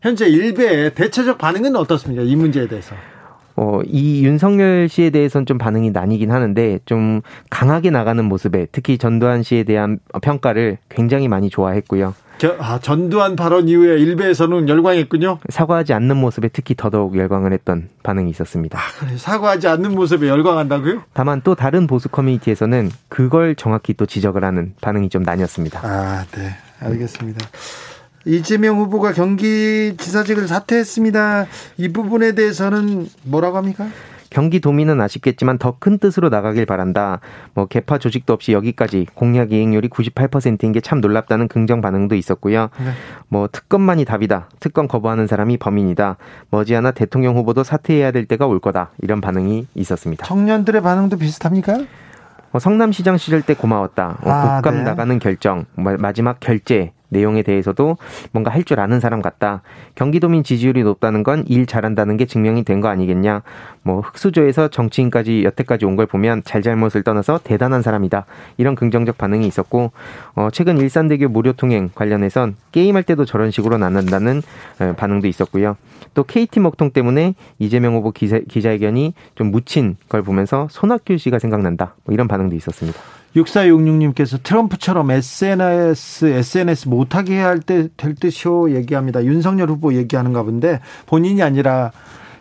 현재 0.00 0.26
일베의 0.28 0.94
대체적 0.94 1.38
반응은 1.38 1.74
어떻습니까? 1.76 2.22
이 2.22 2.36
문제에 2.36 2.68
대해서. 2.68 2.94
어, 3.62 3.82
이 3.84 4.24
윤석열 4.24 4.88
씨에 4.88 5.10
대해서는 5.10 5.44
좀 5.44 5.58
반응이 5.58 5.90
나뉘긴 5.90 6.32
하는데 6.32 6.78
좀 6.86 7.20
강하게 7.50 7.90
나가는 7.90 8.24
모습에 8.24 8.66
특히 8.72 8.96
전두환 8.96 9.42
씨에 9.42 9.64
대한 9.64 9.98
평가를 10.22 10.78
굉장히 10.88 11.28
많이 11.28 11.50
좋아했고요. 11.50 12.14
아, 12.58 12.78
전두환 12.78 13.36
발언 13.36 13.68
이후에 13.68 13.98
일베에서는 13.98 14.66
열광했군요. 14.66 15.40
사과하지 15.50 15.92
않는 15.92 16.16
모습에 16.16 16.48
특히 16.48 16.74
더더욱 16.74 17.18
열광을 17.18 17.52
했던 17.52 17.90
반응이 18.02 18.30
있었습니다. 18.30 18.78
아, 18.78 18.82
그래. 18.98 19.18
사과하지 19.18 19.68
않는 19.68 19.94
모습에 19.94 20.26
열광한다고요? 20.26 21.02
다만 21.12 21.42
또 21.44 21.54
다른 21.54 21.86
보수 21.86 22.08
커뮤니티에서는 22.08 22.90
그걸 23.10 23.54
정확히 23.56 23.92
또 23.92 24.06
지적을 24.06 24.42
하는 24.42 24.72
반응이 24.80 25.10
좀 25.10 25.22
나뉘었습니다. 25.22 25.80
아, 25.82 26.24
네. 26.32 26.48
알겠습니다. 26.80 27.46
이재명 28.26 28.78
후보가 28.78 29.12
경기지사직을 29.12 30.46
사퇴했습니다. 30.48 31.46
이 31.78 31.88
부분에 31.88 32.32
대해서는 32.32 33.08
뭐라고 33.24 33.56
합니까? 33.56 33.86
경기도민은 34.28 35.00
아쉽겠지만 35.00 35.58
더 35.58 35.74
큰 35.80 35.98
뜻으로 35.98 36.28
나가길 36.28 36.64
바란다. 36.64 37.18
뭐 37.52 37.66
개파 37.66 37.98
조직도 37.98 38.32
없이 38.32 38.52
여기까지 38.52 39.06
공약 39.14 39.50
이행률이 39.50 39.88
98%인 39.88 40.70
게 40.72 40.80
참 40.80 41.00
놀랍다는 41.00 41.48
긍정 41.48 41.80
반응도 41.80 42.14
있었고요. 42.14 42.68
네. 42.78 42.90
뭐 43.28 43.48
특검만이 43.50 44.04
답이다. 44.04 44.48
특검 44.60 44.86
거부하는 44.86 45.26
사람이 45.26 45.56
범인이다. 45.56 46.16
머지않아 46.50 46.92
대통령 46.92 47.36
후보도 47.38 47.64
사퇴해야 47.64 48.12
될 48.12 48.26
때가 48.26 48.46
올 48.46 48.60
거다. 48.60 48.90
이런 49.02 49.20
반응이 49.20 49.66
있었습니다. 49.74 50.26
청년들의 50.26 50.80
반응도 50.80 51.16
비슷합니까? 51.16 51.80
어, 52.52 52.58
성남시장 52.60 53.16
시절 53.16 53.42
때 53.42 53.54
고마웠다. 53.54 54.18
어, 54.22 54.30
아, 54.30 54.56
국감 54.56 54.76
네. 54.76 54.82
나가는 54.84 55.18
결정, 55.18 55.64
마지막 55.74 56.38
결제, 56.38 56.92
내용에 57.10 57.42
대해서도 57.42 57.96
뭔가 58.32 58.50
할 58.50 58.64
줄 58.64 58.80
아는 58.80 59.00
사람 59.00 59.20
같다. 59.22 59.62
경기도민 59.94 60.42
지지율이 60.44 60.82
높다는 60.82 61.22
건 61.22 61.44
일 61.48 61.66
잘한다는 61.66 62.16
게 62.16 62.24
증명이 62.26 62.64
된 62.64 62.80
거 62.80 62.88
아니겠냐. 62.88 63.42
뭐 63.82 64.00
흑수저에서 64.00 64.68
정치인까지 64.68 65.44
여태까지 65.44 65.84
온 65.86 65.96
걸 65.96 66.06
보면 66.06 66.42
잘잘못을 66.44 67.02
떠나서 67.02 67.40
대단한 67.44 67.82
사람이다. 67.82 68.24
이런 68.56 68.74
긍정적 68.74 69.18
반응이 69.18 69.46
있었고 69.46 69.92
어, 70.34 70.48
최근 70.52 70.78
일산대교 70.78 71.28
무료 71.28 71.52
통행 71.52 71.90
관련해선 71.94 72.56
게임할 72.72 73.02
때도 73.02 73.24
저런 73.24 73.50
식으로 73.50 73.76
나눈다는 73.78 74.42
어, 74.80 74.94
반응도 74.96 75.26
있었고요. 75.26 75.76
또 76.14 76.24
KT 76.24 76.60
먹통 76.60 76.90
때문에 76.90 77.34
이재명 77.58 77.94
후보 77.94 78.10
기자, 78.12 78.38
기자회견이 78.48 79.14
좀 79.34 79.50
묻힌 79.50 79.96
걸 80.08 80.22
보면서 80.22 80.68
손학규 80.70 81.16
씨가 81.18 81.38
생각난다. 81.38 81.94
뭐 82.04 82.12
이런 82.14 82.28
반응도 82.28 82.56
있었습니다. 82.56 82.98
6466님께서 83.36 84.42
트럼프처럼 84.42 85.10
SNS, 85.10 86.26
SNS 86.26 86.88
못하게 86.88 87.34
해야 87.34 87.46
할 87.46 87.60
때 87.60 87.88
될 87.96 88.14
듯이요 88.14 88.74
얘기합니다. 88.74 89.24
윤석열 89.24 89.68
후보 89.70 89.94
얘기하는가 89.94 90.42
본데 90.42 90.80
본인이 91.06 91.42
아니라 91.42 91.92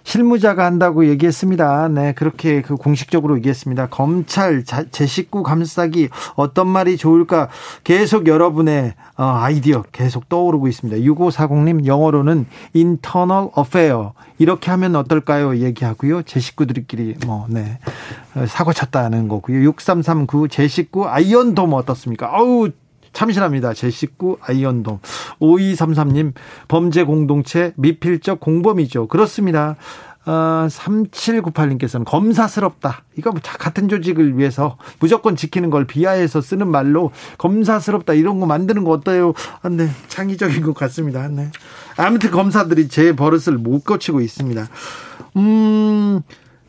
실무자가 0.09 0.65
한다고 0.65 1.07
얘기했습니다. 1.07 1.89
네, 1.89 2.13
그렇게 2.13 2.63
그 2.63 2.75
공식적으로 2.75 3.37
얘기했습니다. 3.37 3.89
검찰 3.89 4.63
제 4.63 5.05
식구 5.05 5.43
감싸기 5.43 6.09
어떤 6.35 6.67
말이 6.67 6.97
좋을까 6.97 7.49
계속 7.83 8.25
여러분의 8.25 8.95
어, 9.17 9.23
아이디어 9.23 9.83
계속 9.91 10.27
떠오르고 10.27 10.67
있습니다. 10.67 11.03
6540님 11.07 11.85
영어로는 11.85 12.47
internal 12.75 13.49
affair 13.55 14.09
이렇게 14.39 14.71
하면 14.71 14.95
어떨까요? 14.95 15.57
얘기하고요. 15.57 16.23
제 16.23 16.39
식구들끼리 16.39 17.17
뭐 17.27 17.45
네. 17.47 17.77
사고 18.47 18.73
쳤다는 18.73 19.27
거고요. 19.27 19.69
6339제 19.71 20.67
식구 20.69 21.07
아이언돔 21.07 21.73
어떻습니까? 21.73 22.35
아우 22.35 22.69
참신합니다. 23.13 23.73
제 23.73 23.89
식구 23.89 24.37
아이언돔. 24.41 24.99
5233님, 25.39 26.33
범죄 26.67 27.03
공동체 27.03 27.73
미필적 27.75 28.39
공범이죠. 28.39 29.07
그렇습니다. 29.07 29.75
어, 30.25 30.67
3798님께서는 30.69 32.05
검사스럽다. 32.05 33.03
이거 33.17 33.31
뭐 33.31 33.39
같은 33.41 33.87
조직을 33.87 34.37
위해서 34.37 34.77
무조건 34.99 35.35
지키는 35.35 35.69
걸 35.69 35.87
비하해서 35.87 36.41
쓰는 36.41 36.67
말로 36.67 37.11
검사스럽다. 37.37 38.13
이런 38.13 38.39
거 38.39 38.45
만드는 38.45 38.83
거 38.83 38.91
어때요? 38.91 39.33
아, 39.61 39.69
네. 39.69 39.89
창의적인 40.07 40.61
것 40.61 40.75
같습니다. 40.75 41.27
네. 41.29 41.51
아무튼 41.97 42.31
검사들이 42.31 42.89
제 42.89 43.15
버릇을 43.15 43.57
못 43.57 43.83
고치고 43.85 44.21
있습니다. 44.21 44.67
음, 45.37 46.21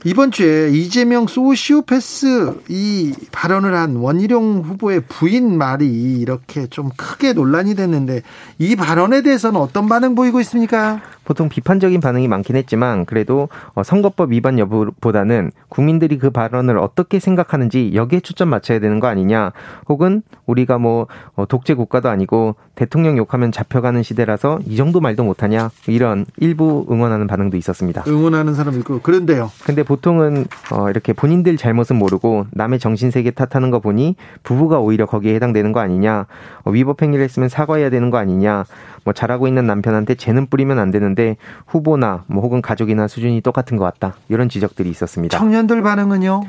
이번 0.05 0.31
주에 0.31 0.71
이재명 0.71 1.27
소시오패스 1.27 2.63
이 2.69 3.13
발언을 3.33 3.75
한 3.75 3.97
원희룡 3.97 4.63
후보의 4.63 5.03
부인 5.09 5.59
말이 5.59 5.87
이렇게 6.19 6.67
좀 6.69 6.89
크게 6.97 7.35
논란이 7.35 7.75
됐는데 7.75 8.23
이 8.59 8.77
발언에 8.77 9.21
대해서는 9.21 9.61
어떤 9.61 9.89
반응 9.89 10.15
보이고 10.15 10.41
있습니까? 10.41 11.03
보통 11.31 11.49
비판적인 11.49 12.01
반응이 12.01 12.27
많긴 12.27 12.57
했지만 12.57 13.05
그래도 13.05 13.49
어, 13.75 13.85
선거법 13.85 14.33
위반 14.33 14.59
여부보다는 14.59 15.53
국민들이 15.69 16.19
그 16.19 16.31
발언을 16.31 16.77
어떻게 16.79 17.21
생각하는지 17.21 17.93
여기에 17.95 18.21
초점 18.21 18.49
맞춰야 18.49 18.81
되는 18.81 18.99
거 18.99 19.07
아니냐 19.07 19.53
혹은 19.89 20.23
우리가 20.47 20.79
뭐 20.79 21.07
어, 21.37 21.47
독재 21.47 21.75
국가도 21.75 22.09
아니고 22.09 22.57
대통령 22.75 23.17
욕하면 23.17 23.53
잡혀가는 23.53 24.03
시대라서 24.03 24.59
이 24.67 24.77
정도 24.77 25.01
말도 25.01 25.23
못하냐 25.23 25.71
이런 25.87 26.27
일부 26.39 26.85
응원하는 26.91 27.29
반응도 27.29 27.57
있었습니다. 27.59 28.03
응원하는 28.09 28.55
사람 28.55 28.77
있고 28.81 29.01
그런데요. 29.01 29.53
근데 29.65 29.85
보통은 29.91 30.47
어, 30.71 30.89
이렇게 30.89 31.13
본인들 31.13 31.57
잘못은 31.57 31.97
모르고 31.97 32.47
남의 32.53 32.79
정신세계 32.79 33.33
탓하는 33.33 33.73
거 33.73 33.81
보니 33.81 34.15
부부가 34.45 34.79
오히려 34.79 35.05
거기에 35.05 35.35
해당되는 35.35 35.73
거 35.73 35.81
아니냐 35.81 36.27
위법 36.67 37.03
행위를 37.03 37.25
했으면 37.25 37.49
사과해야 37.49 37.91
되는 37.91 38.11
거 38.11 38.19
아니냐 38.19 38.67
뭐 39.03 39.13
잘하고 39.13 39.49
있는 39.49 39.67
남편한테 39.67 40.15
재는 40.15 40.47
뿌리면 40.47 40.79
안 40.79 40.93
되는데 40.93 41.37
후보나 41.67 42.23
뭐 42.29 42.41
혹은 42.41 42.63
가족이나 42.63 43.09
수준이 43.09 43.41
똑같은 43.41 43.77
것 43.77 43.85
같다. 43.85 44.15
이런 44.29 44.49
지적들이 44.49 44.89
있었습니다. 44.91 45.37
청년들 45.37 45.83
반응은요? 45.83 46.43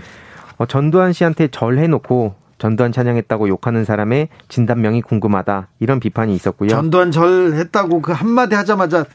어, 0.57 0.65
전두환 0.67 1.11
씨한테 1.11 1.47
절 1.47 1.79
해놓고 1.79 2.35
전두환 2.59 2.91
찬양했다고 2.91 3.47
욕하는 3.47 3.85
사람의 3.85 4.27
진단명이 4.49 5.01
궁금하다. 5.01 5.69
이런 5.79 5.99
비판이 5.99 6.35
있었고요. 6.35 6.69
전두환 6.69 7.09
절 7.09 7.53
했다고 7.53 8.01
그 8.03 8.11
한마디 8.11 8.53
하자마자 8.53 9.05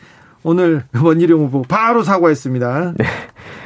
오늘 0.43 0.85
원희룡 1.01 1.41
후보 1.41 1.63
바로 1.63 2.03
사과했습니다. 2.03 2.95
네. 2.97 3.05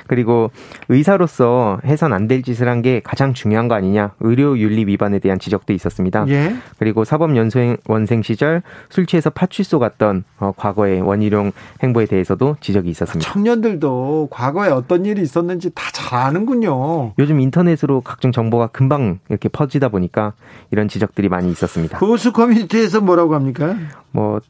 그리고 0.07 0.51
의사로서 0.89 1.81
해선 1.85 2.13
안 2.13 2.29
될 2.29 2.43
짓을 2.43 2.69
한 2.69 2.81
게 2.83 3.01
가장 3.05 3.35
중요한 3.35 3.69
거 3.69 3.75
아니냐. 3.75 4.13
의료 4.21 4.57
윤리 4.59 4.85
위반에 4.87 5.19
대한 5.19 5.39
지적도 5.39 5.73
있었습니다. 5.73 6.25
예. 6.29 6.55
그리고 6.79 7.05
사법 7.05 7.37
연수원 7.37 8.07
생 8.07 8.23
시절 8.23 8.63
술 8.89 9.05
취해서 9.07 9.29
파출소 9.31 9.79
갔던 9.79 10.25
어, 10.39 10.53
과거의 10.57 11.01
원희룡 11.03 11.53
행보에 11.83 12.07
대해서도 12.07 12.57
지적이 12.61 12.91
있었습니다. 12.91 13.31
청년들도 13.33 14.29
과거에 14.31 14.69
어떤 14.71 15.05
일이 15.05 15.21
있었는지 15.23 15.71
다 15.75 15.91
잘 15.93 16.19
아는군요. 16.21 17.13
요즘 17.19 17.39
인터넷으로 17.41 18.01
각종 18.01 18.33
정보가 18.33 18.69
금방 18.69 19.19
이렇게 19.29 19.49
퍼지다 19.49 19.89
보니까 19.91 20.33
이런 20.71 20.89
지적들이 20.89 21.29
많이 21.29 21.51
있었습니다. 21.51 21.99
보수 21.99 22.33
커뮤니티에서 22.33 23.01
뭐라고 23.01 23.35
합니까? 23.35 23.77
뭐 24.11 24.41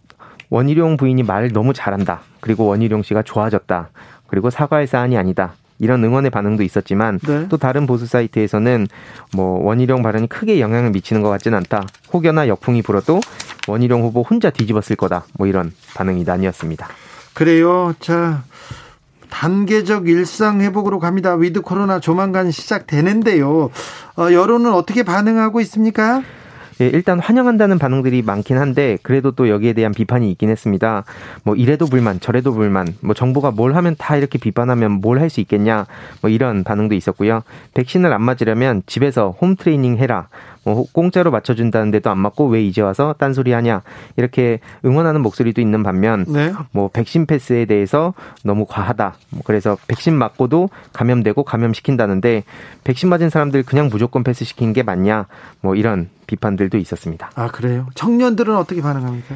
원희룡 0.50 0.96
부인이 0.96 1.22
말을 1.22 1.52
너무 1.52 1.72
잘한다. 1.72 2.20
그리고 2.40 2.66
원희룡 2.66 3.02
씨가 3.02 3.22
좋아졌다. 3.22 3.90
그리고 4.30 4.48
사과할 4.48 4.86
사안이 4.86 5.18
아니다. 5.18 5.54
이런 5.80 6.04
응원의 6.04 6.30
반응도 6.30 6.62
있었지만 6.62 7.18
네. 7.26 7.46
또 7.48 7.56
다른 7.56 7.86
보수 7.86 8.06
사이트에서는 8.06 8.86
뭐 9.34 9.64
원희룡 9.64 10.02
발언이 10.02 10.28
크게 10.28 10.60
영향을 10.60 10.90
미치는 10.90 11.22
것 11.22 11.30
같지는 11.30 11.56
않다. 11.58 11.86
혹여나 12.12 12.48
역풍이 12.48 12.82
불어도 12.82 13.20
원희룡 13.66 14.02
후보 14.02 14.22
혼자 14.22 14.50
뒤집었을 14.50 14.96
거다. 14.96 15.24
뭐 15.38 15.46
이런 15.46 15.72
반응이 15.94 16.24
나뉘었습니다. 16.24 16.86
그래요. 17.32 17.94
자, 17.98 18.42
단계적 19.30 20.08
일상 20.08 20.60
회복으로 20.60 20.98
갑니다. 20.98 21.34
with 21.34 21.62
코로나 21.62 21.98
조만간 21.98 22.50
시작되는데요. 22.50 23.70
어, 24.18 24.32
여론은 24.32 24.72
어떻게 24.72 25.02
반응하고 25.02 25.60
있습니까? 25.62 26.22
예, 26.80 26.86
일단 26.86 27.18
환영한다는 27.20 27.78
반응들이 27.78 28.22
많긴 28.22 28.56
한데 28.56 28.96
그래도 29.02 29.32
또 29.32 29.48
여기에 29.50 29.74
대한 29.74 29.92
비판이 29.92 30.30
있긴 30.32 30.48
했습니다. 30.48 31.04
뭐 31.44 31.54
이래도 31.54 31.86
불만, 31.86 32.20
저래도 32.20 32.54
불만, 32.54 32.86
뭐 33.02 33.14
정부가 33.14 33.50
뭘 33.50 33.74
하면 33.76 33.96
다 33.98 34.16
이렇게 34.16 34.38
비판하면 34.38 34.92
뭘 34.92 35.18
할 35.20 35.28
수 35.28 35.40
있겠냐, 35.40 35.86
뭐 36.22 36.30
이런 36.30 36.64
반응도 36.64 36.94
있었고요. 36.94 37.42
백신을 37.74 38.12
안 38.12 38.22
맞으려면 38.22 38.82
집에서 38.86 39.30
홈 39.40 39.56
트레이닝 39.56 39.98
해라. 39.98 40.28
뭐 40.64 40.84
공짜로 40.92 41.30
맞춰준다는데도 41.30 42.10
안 42.10 42.18
맞고 42.18 42.46
왜 42.48 42.62
이제 42.62 42.82
와서 42.82 43.14
딴소리 43.18 43.52
하냐 43.52 43.82
이렇게 44.16 44.60
응원하는 44.84 45.22
목소리도 45.22 45.60
있는 45.60 45.82
반면 45.82 46.24
네. 46.28 46.52
뭐 46.72 46.88
백신 46.88 47.26
패스에 47.26 47.64
대해서 47.64 48.14
너무 48.44 48.66
과하다. 48.66 49.14
뭐 49.30 49.42
그래서 49.44 49.76
백신 49.88 50.14
맞고도 50.14 50.70
감염되고 50.92 51.42
감염시킨다는데 51.44 52.44
백신 52.84 53.08
맞은 53.08 53.30
사람들 53.30 53.62
그냥 53.62 53.88
무조건 53.90 54.22
패스 54.22 54.44
시킨 54.44 54.72
게 54.72 54.82
맞냐 54.82 55.26
뭐 55.60 55.74
이런 55.74 56.08
비판들도 56.26 56.78
있었습니다. 56.78 57.30
아 57.34 57.48
그래요? 57.48 57.86
청년들은 57.94 58.54
어떻게 58.56 58.80
반응합니까? 58.80 59.34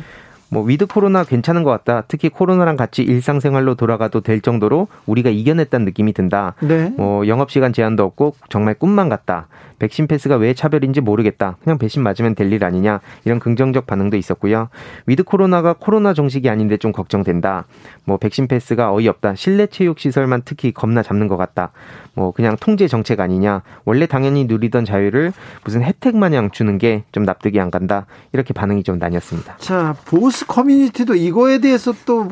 뭐 0.54 0.62
with 0.62 0.86
코로나 0.86 1.24
괜찮은 1.24 1.64
것 1.64 1.70
같다. 1.70 2.04
특히 2.08 2.28
코로나랑 2.28 2.76
같이 2.76 3.02
일상생활로 3.02 3.74
돌아가도 3.74 4.20
될 4.20 4.40
정도로 4.40 4.88
우리가 5.06 5.28
이겨냈다는 5.30 5.84
느낌이 5.84 6.12
든다. 6.12 6.54
네. 6.60 6.92
뭐 6.96 7.26
영업 7.26 7.50
시간 7.50 7.72
제한도 7.72 8.04
없고 8.04 8.36
정말 8.48 8.74
꿈만 8.74 9.08
같다. 9.08 9.48
백신 9.80 10.06
패스가 10.06 10.36
왜 10.36 10.54
차별인지 10.54 11.00
모르겠다. 11.00 11.56
그냥 11.62 11.78
백신 11.78 12.02
맞으면 12.02 12.34
될 12.36 12.44
일 12.54 12.62
아니냐. 12.64 13.00
이런 13.24 13.40
긍정적 13.40 13.86
반응도 13.86 14.16
있었고요. 14.16 14.68
with 15.06 15.24
코로나가 15.24 15.72
코로나 15.72 16.14
종식이 16.14 16.48
아닌데 16.48 16.76
좀 16.76 16.92
걱정된다. 16.92 17.64
뭐 18.04 18.18
백신 18.18 18.46
패스가 18.46 18.92
어이없다. 18.92 19.34
실내 19.34 19.66
체육 19.66 19.98
시설만 19.98 20.42
특히 20.44 20.72
겁나 20.72 21.02
잡는 21.02 21.26
것 21.26 21.36
같다. 21.36 21.72
뭐 22.14 22.30
그냥 22.30 22.56
통제 22.60 22.86
정책 22.86 23.18
아니냐. 23.18 23.62
원래 23.84 24.06
당연히 24.06 24.44
누리던 24.44 24.84
자유를 24.84 25.32
무슨 25.64 25.82
혜택 25.82 26.16
마냥 26.16 26.50
주는 26.52 26.78
게 26.78 27.02
좀 27.12 27.24
납득이 27.24 27.58
안 27.60 27.70
간다. 27.70 28.06
이렇게 28.32 28.52
반응이 28.54 28.82
좀 28.84 28.98
나뉘었습니다. 28.98 29.56
자, 29.58 29.94
보수 30.04 30.46
커뮤니티도 30.46 31.14
이거에 31.14 31.58
대해서 31.58 31.94
또 32.04 32.28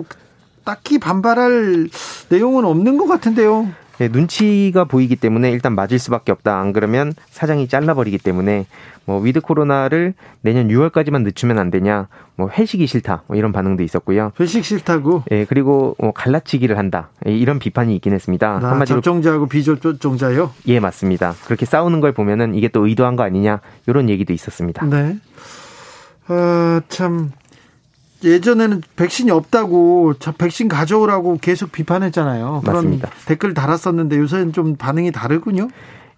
딱히 0.65 0.99
반발할 0.99 1.89
내용은 2.29 2.65
없는 2.65 2.99
것 2.99 3.07
같은데요. 3.07 3.69
예, 4.01 4.09
눈치가 4.09 4.85
보이기 4.85 5.17
때문에 5.17 5.51
일단 5.51 5.75
맞을 5.75 5.99
수밖에 5.99 6.33
없다. 6.33 6.59
안 6.59 6.73
그러면 6.73 7.13
사장이 7.31 7.69
잘라버리기 7.69 8.19
때문에 8.19 8.67
뭐 9.05 9.21
with 9.21 9.41
코로나를 9.41 10.15
내년 10.41 10.69
6월까지만 10.69 11.23
늦추면 11.23 11.59
안 11.59 11.71
되냐. 11.71 12.09
뭐 12.37 12.49
회식이 12.49 12.87
싫다. 12.87 13.23
뭐 13.27 13.37
이런 13.37 13.53
반응도 13.53 13.83
있었고요. 13.83 14.33
회식 14.41 14.65
싫다고? 14.65 15.25
예, 15.31 15.45
그리고 15.45 15.97
뭐 15.99 16.13
갈라치기를 16.13 16.79
한다. 16.79 17.11
예, 17.27 17.33
이런 17.33 17.59
비판이 17.59 17.95
있긴 17.97 18.13
했습니다. 18.13 18.61
아, 18.63 18.71
한마디로 18.71 18.97
접종자하고 18.97 19.47
비접종자요? 19.47 20.53
예, 20.67 20.81
맞습니다. 20.81 21.35
그렇게 21.45 21.67
싸우는 21.67 22.01
걸 22.01 22.13
보면은 22.13 22.55
이게 22.55 22.69
또 22.69 22.87
의도한 22.87 23.17
거 23.17 23.23
아니냐. 23.25 23.61
이런 23.87 24.09
얘기도 24.09 24.33
있었습니다. 24.33 24.87
네. 24.87 25.17
어, 26.29 26.81
참 26.89 27.33
예전에는 28.25 28.83
백신이 28.97 29.31
없다고 29.31 30.15
백신 30.39 30.69
가져오라고 30.69 31.39
계속 31.41 31.73
비판했잖아요. 31.73 32.63
맞습니다. 32.65 33.11
댓글 33.27 33.55
달았었는데 33.55 34.17
요새는 34.19 34.53
좀 34.53 34.77
반응이 34.77 35.13
다르군요. 35.13 35.69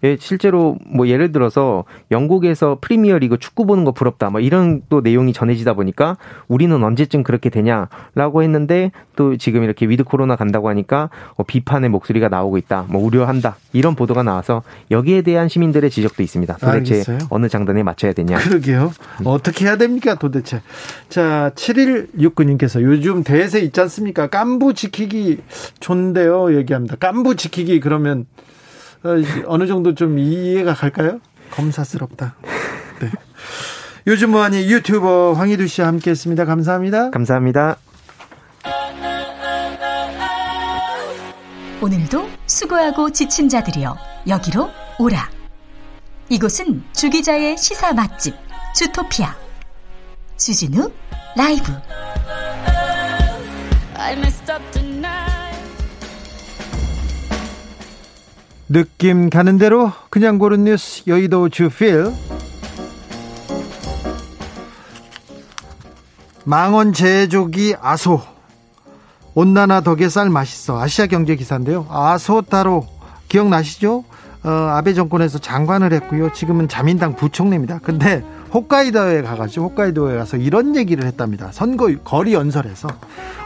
예, 0.05 0.17
실제로 0.19 0.77
뭐 0.85 1.07
예를 1.07 1.31
들어서 1.31 1.83
영국에서 2.11 2.77
프리미어 2.79 3.17
리그 3.17 3.39
축구 3.39 3.65
보는 3.65 3.85
거 3.85 3.91
부럽다. 3.91 4.29
뭐 4.29 4.39
이런 4.39 4.83
또 4.89 5.01
내용이 5.01 5.33
전해지다 5.33 5.73
보니까 5.73 6.17
우리는 6.47 6.83
언제쯤 6.83 7.23
그렇게 7.23 7.49
되냐라고 7.49 8.43
했는데 8.43 8.91
또 9.15 9.35
지금 9.35 9.63
이렇게 9.63 9.87
with 9.87 10.03
코로나 10.03 10.35
간다고 10.35 10.69
하니까 10.69 11.09
어, 11.35 11.43
비판의 11.43 11.89
목소리가 11.89 12.29
나오고 12.29 12.57
있다. 12.59 12.85
뭐 12.87 13.03
우려한다. 13.03 13.57
이런 13.73 13.95
보도가 13.95 14.21
나와서 14.21 14.61
여기에 14.91 15.23
대한 15.23 15.49
시민들의 15.49 15.89
지적도 15.89 16.21
있습니다. 16.21 16.53
도대체 16.57 16.93
알겠어요. 16.95 17.17
어느 17.31 17.47
장단에 17.49 17.81
맞춰야 17.81 18.13
되냐. 18.13 18.37
그러게요. 18.37 18.93
어떻게 19.23 19.65
해야 19.65 19.77
됩니까 19.77 20.15
도대체. 20.15 20.61
자, 21.09 21.51
7169님께서 21.55 22.81
요즘 22.83 23.23
대세 23.23 23.61
있지 23.61 23.81
않습니까? 23.81 24.27
깐부 24.27 24.75
지키기 24.75 25.39
좋은데요. 25.79 26.55
얘기합니다. 26.57 26.95
깐부 26.95 27.35
지키기 27.35 27.79
그러면 27.79 28.27
어, 29.03 29.09
어느 29.47 29.67
정도 29.67 29.93
좀 29.93 30.17
이해가 30.19 30.73
갈까요? 30.73 31.19
검사스럽다. 31.51 32.35
네. 33.01 33.11
요즘 34.07 34.31
뭐하니 34.31 34.71
유튜버 34.71 35.33
황희두 35.33 35.67
씨와 35.67 35.87
함께했습니다. 35.87 36.45
감사합니다. 36.45 37.09
감사합니다. 37.11 37.77
오늘도 41.81 42.29
수고하고 42.47 43.11
지친 43.11 43.49
자들이여 43.49 43.97
여기로 44.27 44.69
오라. 44.99 45.29
이곳은 46.29 46.83
주기자의 46.93 47.57
시사 47.57 47.93
맛집 47.93 48.33
주토피아 48.75 49.35
주진우 50.37 50.91
라이브. 51.37 51.71
느낌 58.67 59.29
가는 59.29 59.57
대로 59.57 59.91
그냥 60.09 60.39
고른 60.39 60.63
뉴스 60.63 61.03
여의도 61.07 61.49
주필. 61.49 62.11
망원 66.43 66.93
제조기 66.93 67.75
아소. 67.79 68.21
온난화 69.35 69.81
덕에 69.81 70.09
쌀 70.09 70.29
맛있어. 70.29 70.81
아시아 70.81 71.07
경제 71.07 71.35
기사인데요. 71.35 71.85
아소 71.89 72.41
따로. 72.43 72.87
기억나시죠? 73.27 74.03
어, 74.43 74.49
아베 74.49 74.93
정권에서 74.93 75.39
장관을 75.39 75.91
했고요. 75.93 76.31
지금은 76.33 76.67
자민당 76.67 77.15
부총리입니다. 77.15 77.79
근데 77.79 78.23
홋카이도에 78.53 79.23
가가지고 79.23 79.69
홋카이도에 79.69 80.17
가서 80.17 80.37
이런 80.37 80.75
얘기를 80.75 81.05
했답니다. 81.05 81.49
선거 81.51 81.91
거리 82.03 82.33
연설에서. 82.33 82.87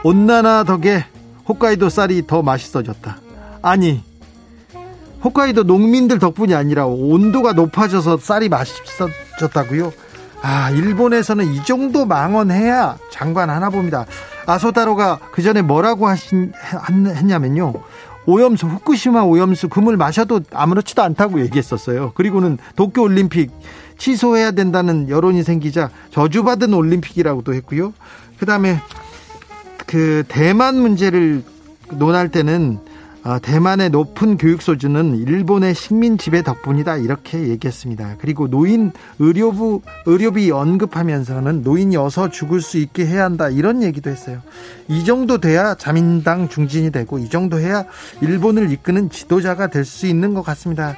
온난화 0.03 0.65
덕에 0.65 1.05
홋카이도 1.47 1.89
쌀이 1.89 2.27
더 2.27 2.41
맛있어졌다. 2.41 3.17
아니 3.61 4.03
홋카이도 5.23 5.63
농민들 5.63 6.19
덕분이 6.19 6.55
아니라 6.55 6.85
온도가 6.85 7.53
높아져서 7.53 8.17
쌀이 8.17 8.49
맛있어졌다고요? 8.49 9.91
아, 10.41 10.69
일본에서는 10.71 11.53
이 11.53 11.63
정도 11.65 12.05
망언해야 12.05 12.97
장관 13.11 13.49
하나 13.49 13.69
봅니다. 13.69 14.05
아소다로가 14.45 15.19
그 15.31 15.41
전에 15.41 15.61
뭐라고 15.61 16.07
하신, 16.07 16.53
했냐면요. 16.89 17.73
오염수, 18.25 18.67
후쿠시마 18.67 19.23
오염수 19.23 19.69
금을 19.69 19.97
마셔도 19.97 20.41
아무렇지도 20.53 21.01
않다고 21.01 21.41
얘기했었어요. 21.41 22.13
그리고는 22.15 22.57
도쿄 22.75 23.01
올림픽 23.01 23.51
취소해야 23.97 24.51
된다는 24.51 25.09
여론이 25.09 25.43
생기자 25.43 25.89
저주받은 26.11 26.73
올림픽이라고도 26.73 27.53
했고요. 27.55 27.93
그 28.39 28.45
다음에 28.45 28.79
그 29.85 30.23
대만 30.27 30.79
문제를 30.79 31.43
논할 31.91 32.29
때는 32.29 32.79
어, 33.23 33.37
대만의 33.37 33.89
높은 33.89 34.37
교육 34.37 34.61
수준은 34.61 35.17
일본의 35.17 35.75
식민 35.75 36.17
지배 36.17 36.41
덕분이다 36.41 36.97
이렇게 36.97 37.49
얘기했습니다. 37.49 38.15
그리고 38.19 38.47
노인 38.47 38.91
의료부 39.19 39.81
의료비 40.05 40.51
언급하면서는 40.51 41.61
노인이 41.61 41.97
어서 41.97 42.29
죽을 42.29 42.61
수 42.61 42.77
있게 42.77 43.05
해야 43.05 43.25
한다 43.25 43.49
이런 43.49 43.83
얘기도 43.83 44.09
했어요. 44.09 44.39
이 44.87 45.03
정도 45.03 45.37
돼야 45.37 45.75
자민당 45.75 46.47
중진이 46.47 46.91
되고 46.91 47.19
이 47.19 47.29
정도 47.29 47.59
해야 47.59 47.83
일본을 48.21 48.71
이끄는 48.71 49.09
지도자가 49.09 49.67
될 49.67 49.83
수 49.83 50.05
있는 50.05 50.33
것 50.35 50.43
같습니다. 50.43 50.95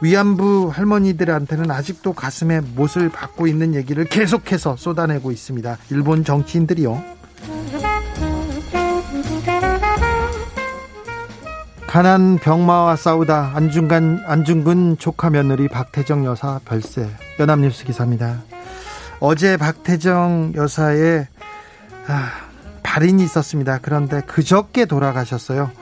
위안부 0.00 0.70
할머니들한테는 0.72 1.70
아직도 1.70 2.14
가슴에 2.14 2.60
못을 2.74 3.10
받고 3.10 3.46
있는 3.46 3.74
얘기를 3.74 4.04
계속해서 4.06 4.76
쏟아내고 4.76 5.30
있습니다. 5.30 5.76
일본 5.90 6.24
정치인들이요. 6.24 7.02
가난 11.90 12.38
병마와 12.38 12.94
싸우다 12.94 13.50
안중간 13.56 14.22
안중근 14.24 14.98
조카 14.98 15.28
며느리 15.28 15.66
박태정 15.66 16.24
여사 16.24 16.60
별세 16.64 17.10
연합뉴스 17.40 17.84
기사입니다. 17.84 18.44
어제 19.18 19.56
박태정 19.56 20.52
여사의 20.54 21.26
아, 22.06 22.30
발인이 22.84 23.20
있었습니다. 23.24 23.80
그런데 23.82 24.20
그저께 24.20 24.84
돌아가셨어요. 24.84 25.72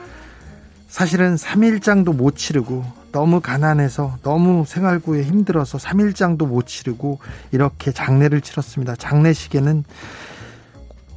사실은 0.88 1.36
3일장도 1.36 2.16
못 2.16 2.36
치르고 2.36 2.86
너무 3.12 3.42
가난해서 3.42 4.16
너무 4.22 4.64
생활구에 4.66 5.24
힘들어서 5.24 5.76
3일장도 5.76 6.46
못 6.46 6.66
치르고 6.66 7.18
이렇게 7.52 7.92
장례를 7.92 8.40
치렀습니다. 8.40 8.96
장례식에는 8.96 9.84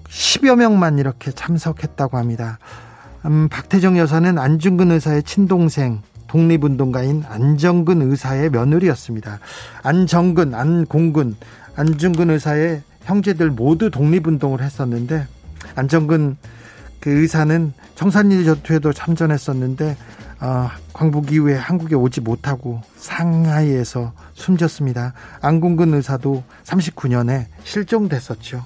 10여 0.10 0.58
명만 0.58 1.00
이렇게 1.00 1.32
참석했다고 1.32 2.18
합니다. 2.18 2.60
음, 3.26 3.50
박태정 3.50 3.98
여사는 3.98 4.38
안중근 4.38 4.92
의사의 4.92 5.24
친동생 5.24 6.02
독립운동가인 6.28 7.24
안정근 7.28 8.02
의사의 8.02 8.50
며느리였습니다. 8.52 9.40
안정근, 9.84 10.56
안공근, 10.56 11.36
안중근 11.76 12.30
의사의 12.30 12.82
형제들 13.04 13.52
모두 13.52 13.92
독립운동을 13.92 14.62
했었는데 14.62 15.28
안정근 15.76 16.38
그 17.00 17.10
의사는 17.10 17.74
청산리 17.96 18.46
전투에도 18.46 18.94
참전했었는데 18.94 19.98
어, 20.40 20.70
광복 20.94 21.32
이후에 21.32 21.56
한국에 21.56 21.96
오지 21.96 22.22
못하고 22.22 22.82
상하이에서 22.96 24.14
숨졌습니다. 24.34 25.14
안공근 25.42 25.94
의사도 25.94 26.44
39년에 26.64 27.46
실종됐었죠. 27.64 28.66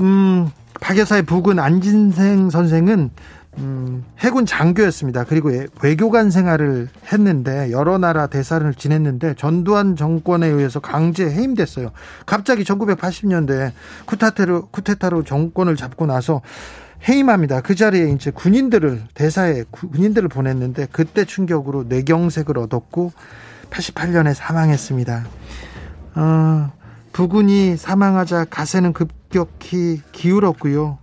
음, 0.00 0.50
박 0.80 0.98
여사의 0.98 1.22
부근 1.22 1.58
안진생 1.58 2.50
선생은 2.50 3.10
음, 3.58 4.04
해군 4.18 4.46
장교였습니다. 4.46 5.24
그리고 5.24 5.50
외교관 5.82 6.30
생활을 6.30 6.88
했는데 7.12 7.70
여러 7.70 7.98
나라 7.98 8.26
대사를 8.26 8.72
지냈는데 8.74 9.34
전두환 9.34 9.94
정권에 9.96 10.46
의해서 10.46 10.80
강제 10.80 11.28
해임됐어요. 11.28 11.90
갑자기 12.24 12.64
1980년대 12.64 13.72
쿠타테로 14.06 14.68
쿠테타로 14.68 15.24
정권을 15.24 15.76
잡고 15.76 16.06
나서 16.06 16.40
해임합니다. 17.08 17.60
그 17.60 17.74
자리에 17.74 18.10
이제 18.12 18.30
군인들을 18.30 19.02
대사에 19.14 19.64
군인들을 19.70 20.28
보냈는데 20.28 20.86
그때 20.90 21.24
충격으로 21.24 21.84
뇌경색을 21.88 22.56
얻었고 22.56 23.12
88년에 23.70 24.34
사망했습니다. 24.34 25.24
어, 26.14 26.72
부군이 27.12 27.76
사망하자 27.76 28.46
가세는 28.46 28.92
급격히 28.92 30.00
기울었고요. 30.12 30.98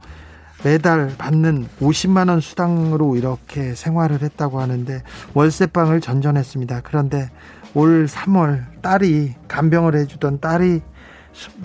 매달 0.63 1.15
받는 1.17 1.67
50만 1.81 2.29
원 2.29 2.41
수당으로 2.41 3.15
이렇게 3.15 3.73
생활을 3.73 4.21
했다고 4.21 4.59
하는데 4.59 5.03
월세방을 5.33 6.01
전전했습니다. 6.01 6.81
그런데 6.83 7.29
올 7.73 8.07
3월 8.07 8.81
딸이 8.81 9.35
간병을 9.47 9.95
해주던 9.95 10.39
딸이 10.41 10.81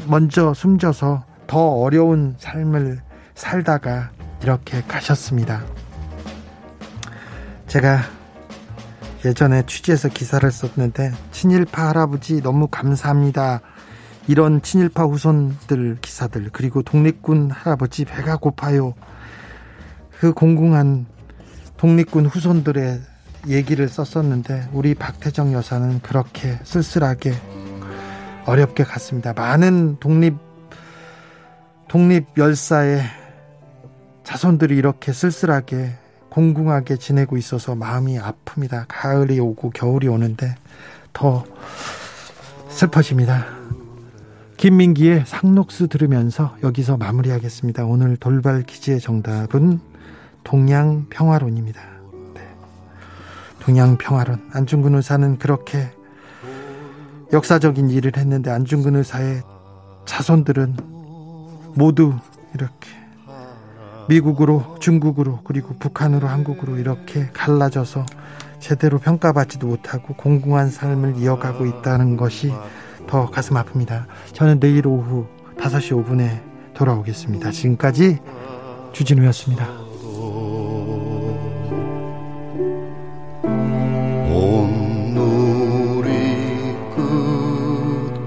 먼저 0.07 0.54
숨져서 0.54 1.24
더 1.46 1.59
어려운 1.59 2.37
삶을 2.38 3.00
살다가 3.35 4.11
이렇게 4.42 4.83
가셨습니다. 4.83 5.62
제가 7.66 8.00
예전에 9.24 9.64
취재해서 9.66 10.09
기사를 10.09 10.48
썼는데 10.50 11.12
친일파 11.33 11.88
할아버지 11.88 12.42
너무 12.42 12.68
감사합니다. 12.68 13.61
이런 14.26 14.62
친일파 14.62 15.04
후손들 15.04 15.98
기사들 16.00 16.50
그리고 16.52 16.82
독립군 16.82 17.50
할아버지 17.50 18.04
배가 18.04 18.37
고파요. 18.37 18.94
그 20.18 20.32
공공한 20.32 21.06
독립군 21.76 22.26
후손들의 22.26 23.00
얘기를 23.48 23.88
썼었는데 23.88 24.68
우리 24.72 24.94
박태정 24.94 25.52
여사는 25.52 26.00
그렇게 26.00 26.58
쓸쓸하게 26.64 27.34
어렵게 28.46 28.84
갔습니다. 28.84 29.32
많은 29.34 29.98
독립 30.00 30.34
독립 31.88 32.26
열사의 32.38 33.02
자손들이 34.22 34.76
이렇게 34.76 35.12
쓸쓸하게 35.12 35.92
공공하게 36.30 36.96
지내고 36.96 37.37
있어서 37.37 37.74
마음이 37.74 38.18
아픕니다. 38.18 38.87
가을이 38.88 39.38
오고 39.38 39.70
겨울이 39.70 40.08
오는데 40.08 40.56
더 41.12 41.44
슬퍼집니다. 42.70 43.46
김민기의 44.57 45.25
상록수 45.27 45.88
들으면서 45.88 46.57
여기서 46.62 46.97
마무리하겠습니다. 46.97 47.85
오늘 47.85 48.17
돌발 48.17 48.62
퀴즈의 48.62 49.01
정답은 49.01 49.81
동양 50.43 51.07
평화론입니다. 51.11 51.81
네. 52.35 52.40
동양 53.61 53.99
평화론. 53.99 54.49
안중근 54.53 54.95
의사는 54.95 55.38
그렇게 55.38 55.90
역사적인 57.33 57.90
일을 57.90 58.17
했는데 58.17 58.51
안중근 58.51 58.97
의사의 58.97 59.43
자손들은 60.07 60.77
모두 61.75 62.14
이렇게 62.55 62.90
미국으로 64.09 64.77
중국으로 64.81 65.40
그리고 65.45 65.75
북한으로 65.79 66.29
한국으로 66.29 66.77
이렇게 66.77 67.31
갈라져서 67.33 68.05
제대로 68.61 68.99
평가받지도 68.99 69.67
못하고 69.67 70.14
공공한 70.14 70.71
삶을 70.71 71.17
이어가고 71.17 71.67
있다는 71.67 72.17
것이 72.17 72.53
더 73.07 73.31
가슴 73.31 73.57
아픕니다. 73.57 74.07
저는 74.33 74.61
내일 74.61 74.87
오후 74.87 75.27
5시 75.57 76.05
5분에 76.05 76.43
돌아오겠습니다. 76.75 77.51
지금까지 77.51 78.19
주진우였습니다. 78.93 79.85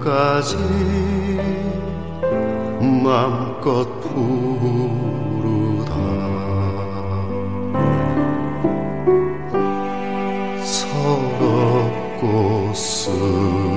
끝까지 0.07 0.55
맘껏 3.03 4.01
부르다 4.01 5.93
서럽고 10.63 12.23
쓰 12.73 13.76